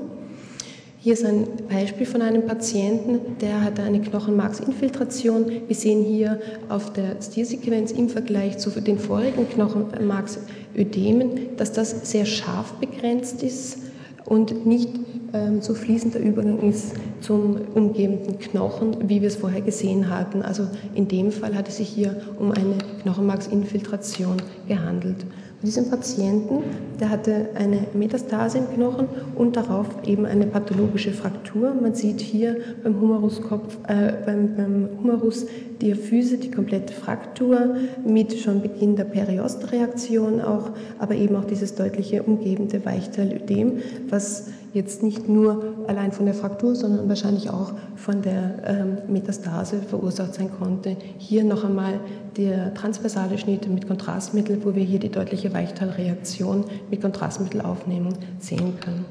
Hier 0.98 1.12
ist 1.12 1.24
ein 1.24 1.46
Beispiel 1.70 2.06
von 2.06 2.20
einem 2.20 2.44
Patienten, 2.44 3.36
der 3.40 3.62
hatte 3.62 3.82
eine 3.82 4.00
Knochenmarksinfiltration. 4.00 5.46
Wir 5.68 5.76
sehen 5.76 6.02
hier 6.02 6.40
auf 6.68 6.92
der 6.92 7.22
Stiersequenz 7.22 7.92
im 7.92 8.08
Vergleich 8.08 8.58
zu 8.58 8.68
den 8.80 8.98
vorigen 8.98 9.48
Knochenmarksödemen, 9.48 11.56
dass 11.56 11.70
das 11.70 12.10
sehr 12.10 12.26
scharf 12.26 12.72
begrenzt 12.80 13.44
ist 13.44 13.83
und 14.26 14.66
nicht 14.66 14.90
ähm, 15.32 15.60
so 15.60 15.74
fließender 15.74 16.18
Übergang 16.18 16.60
ist 16.60 16.94
zum 17.20 17.56
umgebenden 17.74 18.38
Knochen, 18.38 19.08
wie 19.08 19.20
wir 19.20 19.28
es 19.28 19.36
vorher 19.36 19.60
gesehen 19.60 20.08
hatten. 20.08 20.42
Also 20.42 20.66
in 20.94 21.08
dem 21.08 21.32
Fall 21.32 21.54
hat 21.54 21.68
es 21.68 21.78
sich 21.78 21.88
hier 21.88 22.22
um 22.38 22.52
eine 22.52 22.76
Knochenmarksinfiltration 23.02 24.36
gehandelt. 24.68 25.26
Diesem 25.64 25.88
Patienten, 25.88 26.62
der 27.00 27.08
hatte 27.08 27.48
eine 27.54 27.86
Metastase 27.94 28.58
im 28.58 28.68
Knochen 28.74 29.08
und 29.34 29.56
darauf 29.56 29.86
eben 30.06 30.26
eine 30.26 30.46
pathologische 30.46 31.12
Fraktur. 31.12 31.72
Man 31.72 31.94
sieht 31.94 32.20
hier 32.20 32.58
beim 32.82 33.00
Humeruskopf, 33.00 33.78
äh, 33.88 34.12
beim, 34.26 34.56
beim 34.56 34.88
Humerus 35.02 35.46
Diaphyse 35.80 36.36
die 36.36 36.50
komplette 36.50 36.92
Fraktur 36.92 37.76
mit 38.06 38.38
schon 38.38 38.60
Beginn 38.60 38.94
der 38.96 39.04
Periostreaktion 39.04 40.42
auch, 40.42 40.72
aber 40.98 41.14
eben 41.14 41.34
auch 41.36 41.46
dieses 41.46 41.74
deutliche 41.74 42.22
umgebende 42.22 42.84
Weichteilödem, 42.84 43.78
was 44.10 44.48
jetzt 44.74 45.02
nicht 45.04 45.28
nur 45.28 45.62
allein 45.86 46.12
von 46.12 46.26
der 46.26 46.34
Fraktur, 46.34 46.74
sondern 46.74 47.08
wahrscheinlich 47.08 47.48
auch 47.48 47.72
von 47.94 48.22
der 48.22 48.56
ähm, 48.66 48.98
Metastase 49.08 49.80
verursacht 49.80 50.34
sein 50.34 50.50
konnte. 50.58 50.96
Hier 51.16 51.44
noch 51.44 51.64
einmal 51.64 52.00
der 52.36 52.74
transversale 52.74 53.38
Schnitt 53.38 53.68
mit 53.68 53.86
Kontrastmittel, 53.86 54.58
wo 54.64 54.74
wir 54.74 54.82
hier 54.82 54.98
die 54.98 55.10
deutliche 55.10 55.54
Weichteilreaktion 55.54 56.64
mit 56.90 57.00
Kontrastmittelaufnehmung 57.00 58.14
sehen 58.40 58.74
können. 58.80 59.04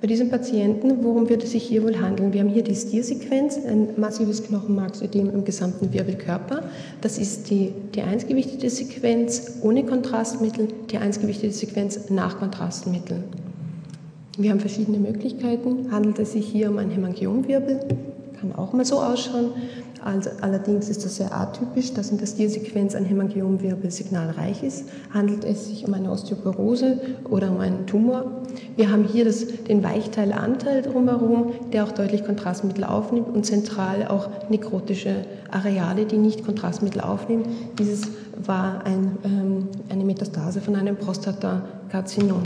Bei 0.00 0.06
diesem 0.06 0.30
Patienten, 0.30 1.04
worum 1.04 1.28
wird 1.28 1.44
es 1.44 1.50
sich 1.50 1.62
hier 1.62 1.82
wohl 1.82 2.00
handeln? 2.00 2.32
Wir 2.32 2.40
haben 2.40 2.48
hier 2.48 2.64
die 2.64 2.74
Stiersequenz, 2.74 3.58
ein 3.58 3.88
massives 3.98 4.42
Knochenmarksödem 4.44 5.28
im 5.28 5.44
gesamten 5.44 5.92
Wirbelkörper. 5.92 6.62
Das 7.02 7.18
ist 7.18 7.50
die, 7.50 7.74
die 7.94 8.00
einsgewichtete 8.00 8.70
Sequenz 8.70 9.58
ohne 9.60 9.84
Kontrastmittel, 9.84 10.68
die 10.90 10.96
einsgewichtete 10.96 11.52
Sequenz 11.52 12.08
nach 12.08 12.38
Kontrastmitteln. 12.38 13.24
Wir 14.40 14.52
haben 14.52 14.60
verschiedene 14.60 14.98
Möglichkeiten. 14.98 15.92
Handelt 15.92 16.18
es 16.18 16.32
sich 16.32 16.46
hier 16.46 16.70
um 16.70 16.78
einen 16.78 16.90
Hämangiomwirbel? 16.90 17.80
Kann 18.40 18.54
auch 18.54 18.72
mal 18.72 18.86
so 18.86 18.98
ausschauen. 18.98 19.50
Also, 20.02 20.30
allerdings 20.40 20.88
ist 20.88 21.04
das 21.04 21.16
sehr 21.16 21.36
atypisch, 21.36 21.92
dass 21.92 22.10
in 22.10 22.16
der 22.16 22.24
Stilsequenz 22.24 22.94
ein 22.94 23.04
Hämangiomwirbel 23.04 23.90
signalreich 23.90 24.62
ist. 24.62 24.88
Handelt 25.12 25.44
es 25.44 25.66
sich 25.66 25.86
um 25.86 25.92
eine 25.92 26.10
Osteoporose 26.10 26.98
oder 27.28 27.50
um 27.50 27.60
einen 27.60 27.86
Tumor? 27.86 28.40
Wir 28.76 28.90
haben 28.90 29.04
hier 29.04 29.26
das, 29.26 29.46
den 29.68 29.84
Weichteilanteil 29.84 30.80
drumherum, 30.80 31.52
der 31.74 31.84
auch 31.84 31.92
deutlich 31.92 32.24
Kontrastmittel 32.24 32.84
aufnimmt 32.84 33.28
und 33.28 33.44
zentral 33.44 34.08
auch 34.08 34.30
nekrotische 34.48 35.26
Areale, 35.50 36.06
die 36.06 36.16
nicht 36.16 36.46
Kontrastmittel 36.46 37.02
aufnehmen. 37.02 37.42
Dieses 37.78 38.08
war 38.42 38.86
ein, 38.86 39.18
ähm, 39.22 39.68
eine 39.90 40.04
Metastase 40.04 40.62
von 40.62 40.76
einem 40.76 40.96
Prostatakarzinom 40.96 42.42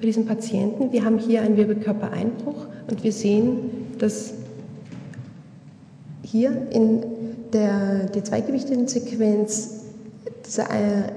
bei 0.00 0.06
diesem 0.06 0.24
Patienten. 0.24 0.92
Wir 0.92 1.04
haben 1.04 1.18
hier 1.18 1.42
einen 1.42 1.58
Wirbelkörpereinbruch 1.58 2.66
und 2.90 3.04
wir 3.04 3.12
sehen, 3.12 3.88
dass 3.98 4.32
hier 6.22 6.68
in 6.70 7.02
der, 7.52 8.06
der 8.06 8.24
zweigewichteten 8.24 8.88
Sequenz 8.88 9.84
äh, 10.56 11.10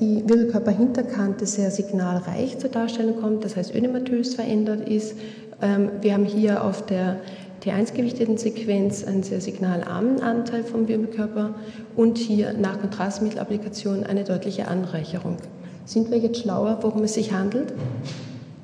die 0.00 0.22
Wirbelkörperhinterkante 0.28 1.46
sehr 1.46 1.72
signalreich 1.72 2.58
zur 2.58 2.70
Darstellung 2.70 3.20
kommt, 3.20 3.44
das 3.44 3.56
heißt 3.56 3.74
ödematös 3.74 4.34
verändert 4.34 4.88
ist. 4.88 5.16
Ähm, 5.60 5.90
wir 6.00 6.14
haben 6.14 6.24
hier 6.24 6.62
auf 6.62 6.86
der 6.86 7.16
T1-gewichteten 7.64 8.38
Sequenz 8.38 9.04
einen 9.04 9.24
sehr 9.24 9.40
signalarmen 9.40 10.20
Anteil 10.20 10.62
vom 10.62 10.86
Wirbelkörper 10.86 11.54
und 11.96 12.18
hier 12.18 12.52
nach 12.52 12.80
Kontrastmittelapplikation 12.80 14.04
eine 14.04 14.22
deutliche 14.22 14.68
Anreicherung. 14.68 15.38
Sind 15.84 16.10
wir 16.10 16.18
jetzt 16.18 16.40
schlauer, 16.40 16.78
worum 16.82 17.02
es 17.04 17.14
sich 17.14 17.32
handelt? 17.32 17.72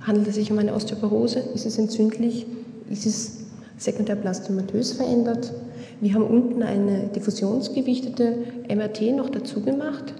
Handelt 0.02 0.28
es 0.28 0.36
sich 0.36 0.50
um 0.50 0.58
eine 0.58 0.74
Osteoporose? 0.74 1.40
Ist 1.54 1.66
es 1.66 1.78
entzündlich? 1.78 2.46
ist 2.90 3.06
es 3.06 3.38
sekundärblastomatös 3.76 4.92
verändert. 4.92 5.52
Wir 6.00 6.14
haben 6.14 6.24
unten 6.24 6.62
eine 6.62 7.08
diffusionsgewichtete 7.08 8.38
MRT 8.68 9.16
noch 9.16 9.30
dazu 9.30 9.60
gemacht. 9.60 10.14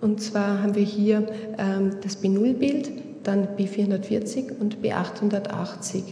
Und 0.00 0.20
zwar 0.22 0.62
haben 0.62 0.74
wir 0.74 0.84
hier 0.84 1.26
ähm, 1.58 1.96
das 2.02 2.22
B0-Bild, 2.22 2.90
dann 3.22 3.48
B440 3.58 4.58
und 4.60 4.78
B880. 4.82 6.02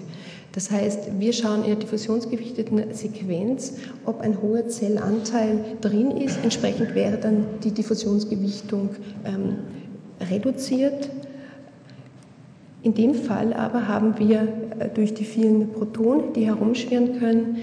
Das 0.53 0.71
heißt, 0.71 1.19
wir 1.19 1.33
schauen 1.33 1.63
in 1.63 1.71
der 1.71 1.77
diffusionsgewichteten 1.77 2.93
Sequenz, 2.93 3.75
ob 4.05 4.21
ein 4.21 4.43
hoher 4.43 4.69
Zellanteil 4.69 5.61
drin 5.81 6.11
ist. 6.11 6.39
Entsprechend 6.43 6.95
wäre 6.95 7.17
dann 7.17 7.47
die 7.63 7.71
Diffusionsgewichtung 7.71 8.91
ähm, 9.25 9.59
reduziert. 10.31 11.11
In 12.83 12.95
dem 12.95 13.15
Fall 13.15 13.53
aber 13.53 13.89
haben 13.89 14.19
wir 14.19 14.49
äh, 14.79 14.89
durch 14.89 15.15
die 15.15 15.25
vielen 15.25 15.73
Protonen, 15.73 16.33
die 16.33 16.47
herumschwirren 16.47 17.19
können, 17.19 17.59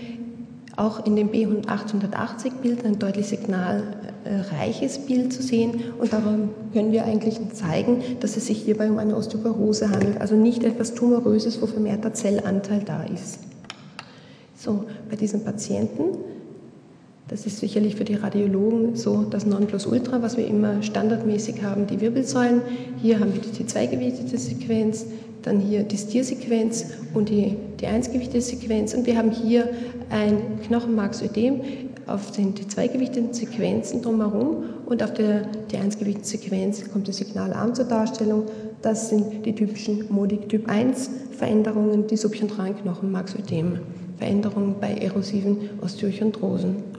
auch 0.76 1.06
in 1.06 1.15
dem 1.15 1.30
B880-Bild 1.30 2.86
ein 2.86 3.00
deutlich 3.00 3.28
signalreiches 3.28 5.00
Bild 5.00 5.32
zu 5.32 5.41
sehen. 5.41 5.84
Und 5.98 6.12
daran 6.12 6.50
können 6.74 6.91
wir 6.91 7.06
eigentlich 7.06 7.39
zeigen, 7.54 8.04
dass 8.20 8.36
es 8.36 8.48
sich 8.48 8.63
hierbei 8.63 8.91
um 8.91 8.98
eine 8.98 9.15
Osteoporose 9.15 9.89
handelt, 9.89 10.20
also 10.20 10.36
nicht 10.36 10.63
etwas 10.63 10.94
Tumoröses, 10.94 11.62
wo 11.62 11.65
vermehrter 11.65 12.13
Zellanteil 12.13 12.82
da 12.84 13.04
ist. 13.04 13.39
So, 14.58 14.84
bei 15.10 15.15
diesem 15.15 15.46
Patienten 15.46 16.18
das 17.27 17.47
ist 17.47 17.57
sicherlich 17.57 17.95
für 17.95 18.03
die 18.03 18.13
Radiologen 18.13 18.95
so 18.95 19.23
das 19.23 19.45
Nonplusultra, 19.45 20.21
was 20.21 20.38
wir 20.38 20.45
immer 20.45 20.83
standardmäßig 20.83 21.63
haben, 21.63 21.88
die 21.88 21.99
Wirbelsäulen. 21.99 22.61
Hier 23.01 23.19
haben 23.19 23.33
wir 23.33 23.41
die 23.41 23.63
T2-gewichtete 23.63 24.38
Sequenz, 24.38 25.07
dann 25.41 25.59
hier 25.59 25.83
die 25.83 25.97
Stiersequenz 25.97 26.85
und 27.15 27.29
die 27.29 27.57
T1-gewichtete 27.79 28.41
Sequenz. 28.41 28.93
Und 28.93 29.07
wir 29.07 29.17
haben 29.17 29.31
hier 29.31 29.69
ein 30.11 30.59
Knochenmarksödem 30.67 31.61
auf 32.05 32.29
den 32.31 32.53
T2-gewichteten 32.53 33.33
Sequenzen 33.33 34.03
drumherum 34.03 34.65
und 34.85 35.01
auf 35.01 35.13
der 35.13 35.47
T1-gewichteten 35.71 36.23
Sequenz 36.25 36.91
kommt 36.91 37.07
das 37.07 37.17
Signalarm 37.17 37.73
zur 37.73 37.85
Darstellung. 37.85 38.43
Das 38.83 39.09
sind 39.09 39.43
die 39.47 39.55
typischen 39.55 40.05
Modik 40.09 40.47
Typ 40.47 40.69
1 40.69 41.09
Veränderungen, 41.31 42.05
die 42.05 42.17
subchondralen 42.17 42.77
Knochenmarksödeme. 42.77 43.81
Veränderungen 44.17 44.75
bei 44.79 44.93
erosiven 44.93 45.69
Osteochondrosen. 45.81 46.94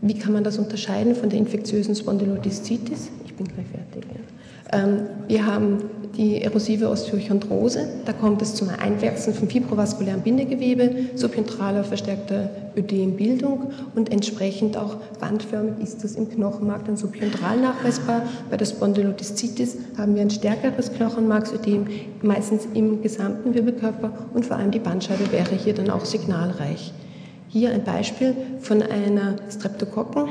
Wie 0.00 0.14
kann 0.14 0.32
man 0.32 0.44
das 0.44 0.58
unterscheiden 0.58 1.14
von 1.14 1.28
der 1.28 1.38
infektiösen 1.38 1.94
Spondylodiszitis? 1.94 3.08
Ich 3.24 3.34
bin 3.34 3.48
gleich 3.48 3.66
fertig. 3.66 4.04
Ja. 4.10 4.78
Ähm, 4.78 5.00
wir 5.26 5.46
haben 5.46 5.78
die 6.16 6.42
erosive 6.42 6.88
Osteochondrose. 6.88 7.86
Da 8.04 8.12
kommt 8.12 8.42
es 8.42 8.54
zum 8.54 8.68
Einwachsen 8.68 9.34
von 9.34 9.48
fibrovaskulären 9.48 10.22
Bindegewebe, 10.22 10.90
subventraler 11.14 11.84
verstärkter 11.84 12.50
Ödembildung 12.76 13.70
und 13.94 14.10
entsprechend 14.12 14.76
auch 14.76 14.96
bandförmig 15.20 15.78
ist 15.82 16.02
das 16.04 16.16
im 16.16 16.28
Knochenmark 16.28 16.84
dann 16.84 16.96
subchondral 16.96 17.60
nachweisbar. 17.60 18.22
Bei 18.50 18.56
der 18.56 18.66
Spondylodiszitis 18.66 19.76
haben 19.96 20.14
wir 20.14 20.22
ein 20.22 20.30
stärkeres 20.30 20.92
Knochenmarksödem, 20.92 21.86
meistens 22.22 22.66
im 22.74 23.00
gesamten 23.02 23.54
Wirbelkörper 23.54 24.12
und 24.34 24.44
vor 24.44 24.56
allem 24.56 24.70
die 24.70 24.80
Bandscheibe 24.80 25.30
wäre 25.32 25.54
hier 25.54 25.74
dann 25.74 25.90
auch 25.90 26.04
signalreich. 26.04 26.92
Hier 27.50 27.70
ein 27.70 27.82
Beispiel 27.82 28.34
von 28.60 28.82
einer 28.82 29.36
Streptokokken. 29.50 30.28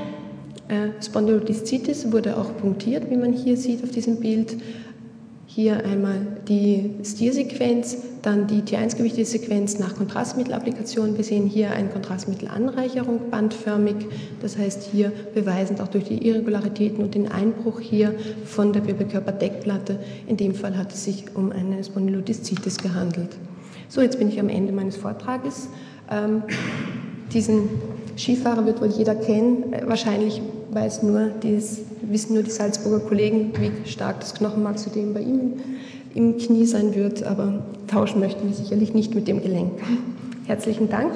Äh, 0.68 1.02
Spondylodiszitis 1.04 2.12
wurde 2.12 2.38
auch 2.38 2.56
punktiert, 2.58 3.10
wie 3.10 3.18
man 3.18 3.34
hier 3.34 3.58
sieht 3.58 3.84
auf 3.84 3.90
diesem 3.90 4.20
Bild. 4.20 4.56
Hier 5.48 5.84
einmal 5.84 6.28
die 6.48 6.92
Stiersequenz, 7.04 7.98
dann 8.22 8.46
die 8.46 8.62
T1-gewichtete 8.62 9.26
Sequenz 9.26 9.80
nach 9.80 9.96
Kontrastmittelapplikation. 9.96 11.18
Wir 11.18 11.24
sehen 11.24 11.48
hier 11.48 11.72
eine 11.72 11.88
Kontrastmittelanreicherung 11.90 13.32
bandförmig, 13.32 13.96
das 14.40 14.56
heißt 14.56 14.84
hier 14.92 15.12
beweisend 15.34 15.82
auch 15.82 15.88
durch 15.88 16.04
die 16.04 16.28
Irregularitäten 16.28 17.04
und 17.04 17.16
den 17.16 17.32
Einbruch 17.32 17.80
hier 17.80 18.14
von 18.46 18.74
der 18.74 18.86
Wirbelkörperdeckplatte. 18.86 20.00
In 20.28 20.38
dem 20.38 20.54
Fall 20.54 20.78
hat 20.78 20.94
es 20.94 21.06
sich 21.06 21.26
um 21.34 21.52
eine 21.52 21.84
Spondylodiszitis 21.84 22.78
gehandelt. 22.78 23.38
So, 23.88 24.02
jetzt 24.02 24.20
bin 24.20 24.30
ich 24.30 24.40
am 24.40 24.50
Ende 24.50 24.74
meines 24.74 24.98
Vortrages. 24.98 25.70
Ähm, 26.12 26.44
diesen 27.34 27.70
Skifahrer 28.18 28.66
wird 28.66 28.82
wohl 28.82 28.88
jeder 28.88 29.16
kennen. 29.16 29.74
Äh, 29.74 29.88
wahrscheinlich 29.88 30.42
weiß 30.72 31.04
nur 31.04 31.32
dies, 31.42 31.80
wissen 32.02 32.34
nur 32.34 32.44
die 32.44 32.52
Salzburger 32.52 33.00
Kollegen, 33.00 33.54
wie 33.60 33.90
stark 33.90 34.20
das 34.20 34.34
Knochenmarksödem 34.34 35.14
bei 35.14 35.22
ihm 35.22 35.54
im 36.14 36.38
Knie 36.38 36.66
sein 36.66 36.96
wird. 36.96 37.24
Aber 37.24 37.66
tauschen 37.88 38.20
möchten 38.20 38.48
wir 38.48 38.56
sicherlich 38.56 38.94
nicht 38.94 39.16
mit 39.16 39.28
dem 39.28 39.42
Gelenk. 39.42 39.74
Herzlichen 40.46 40.90
Dank. 40.90 41.12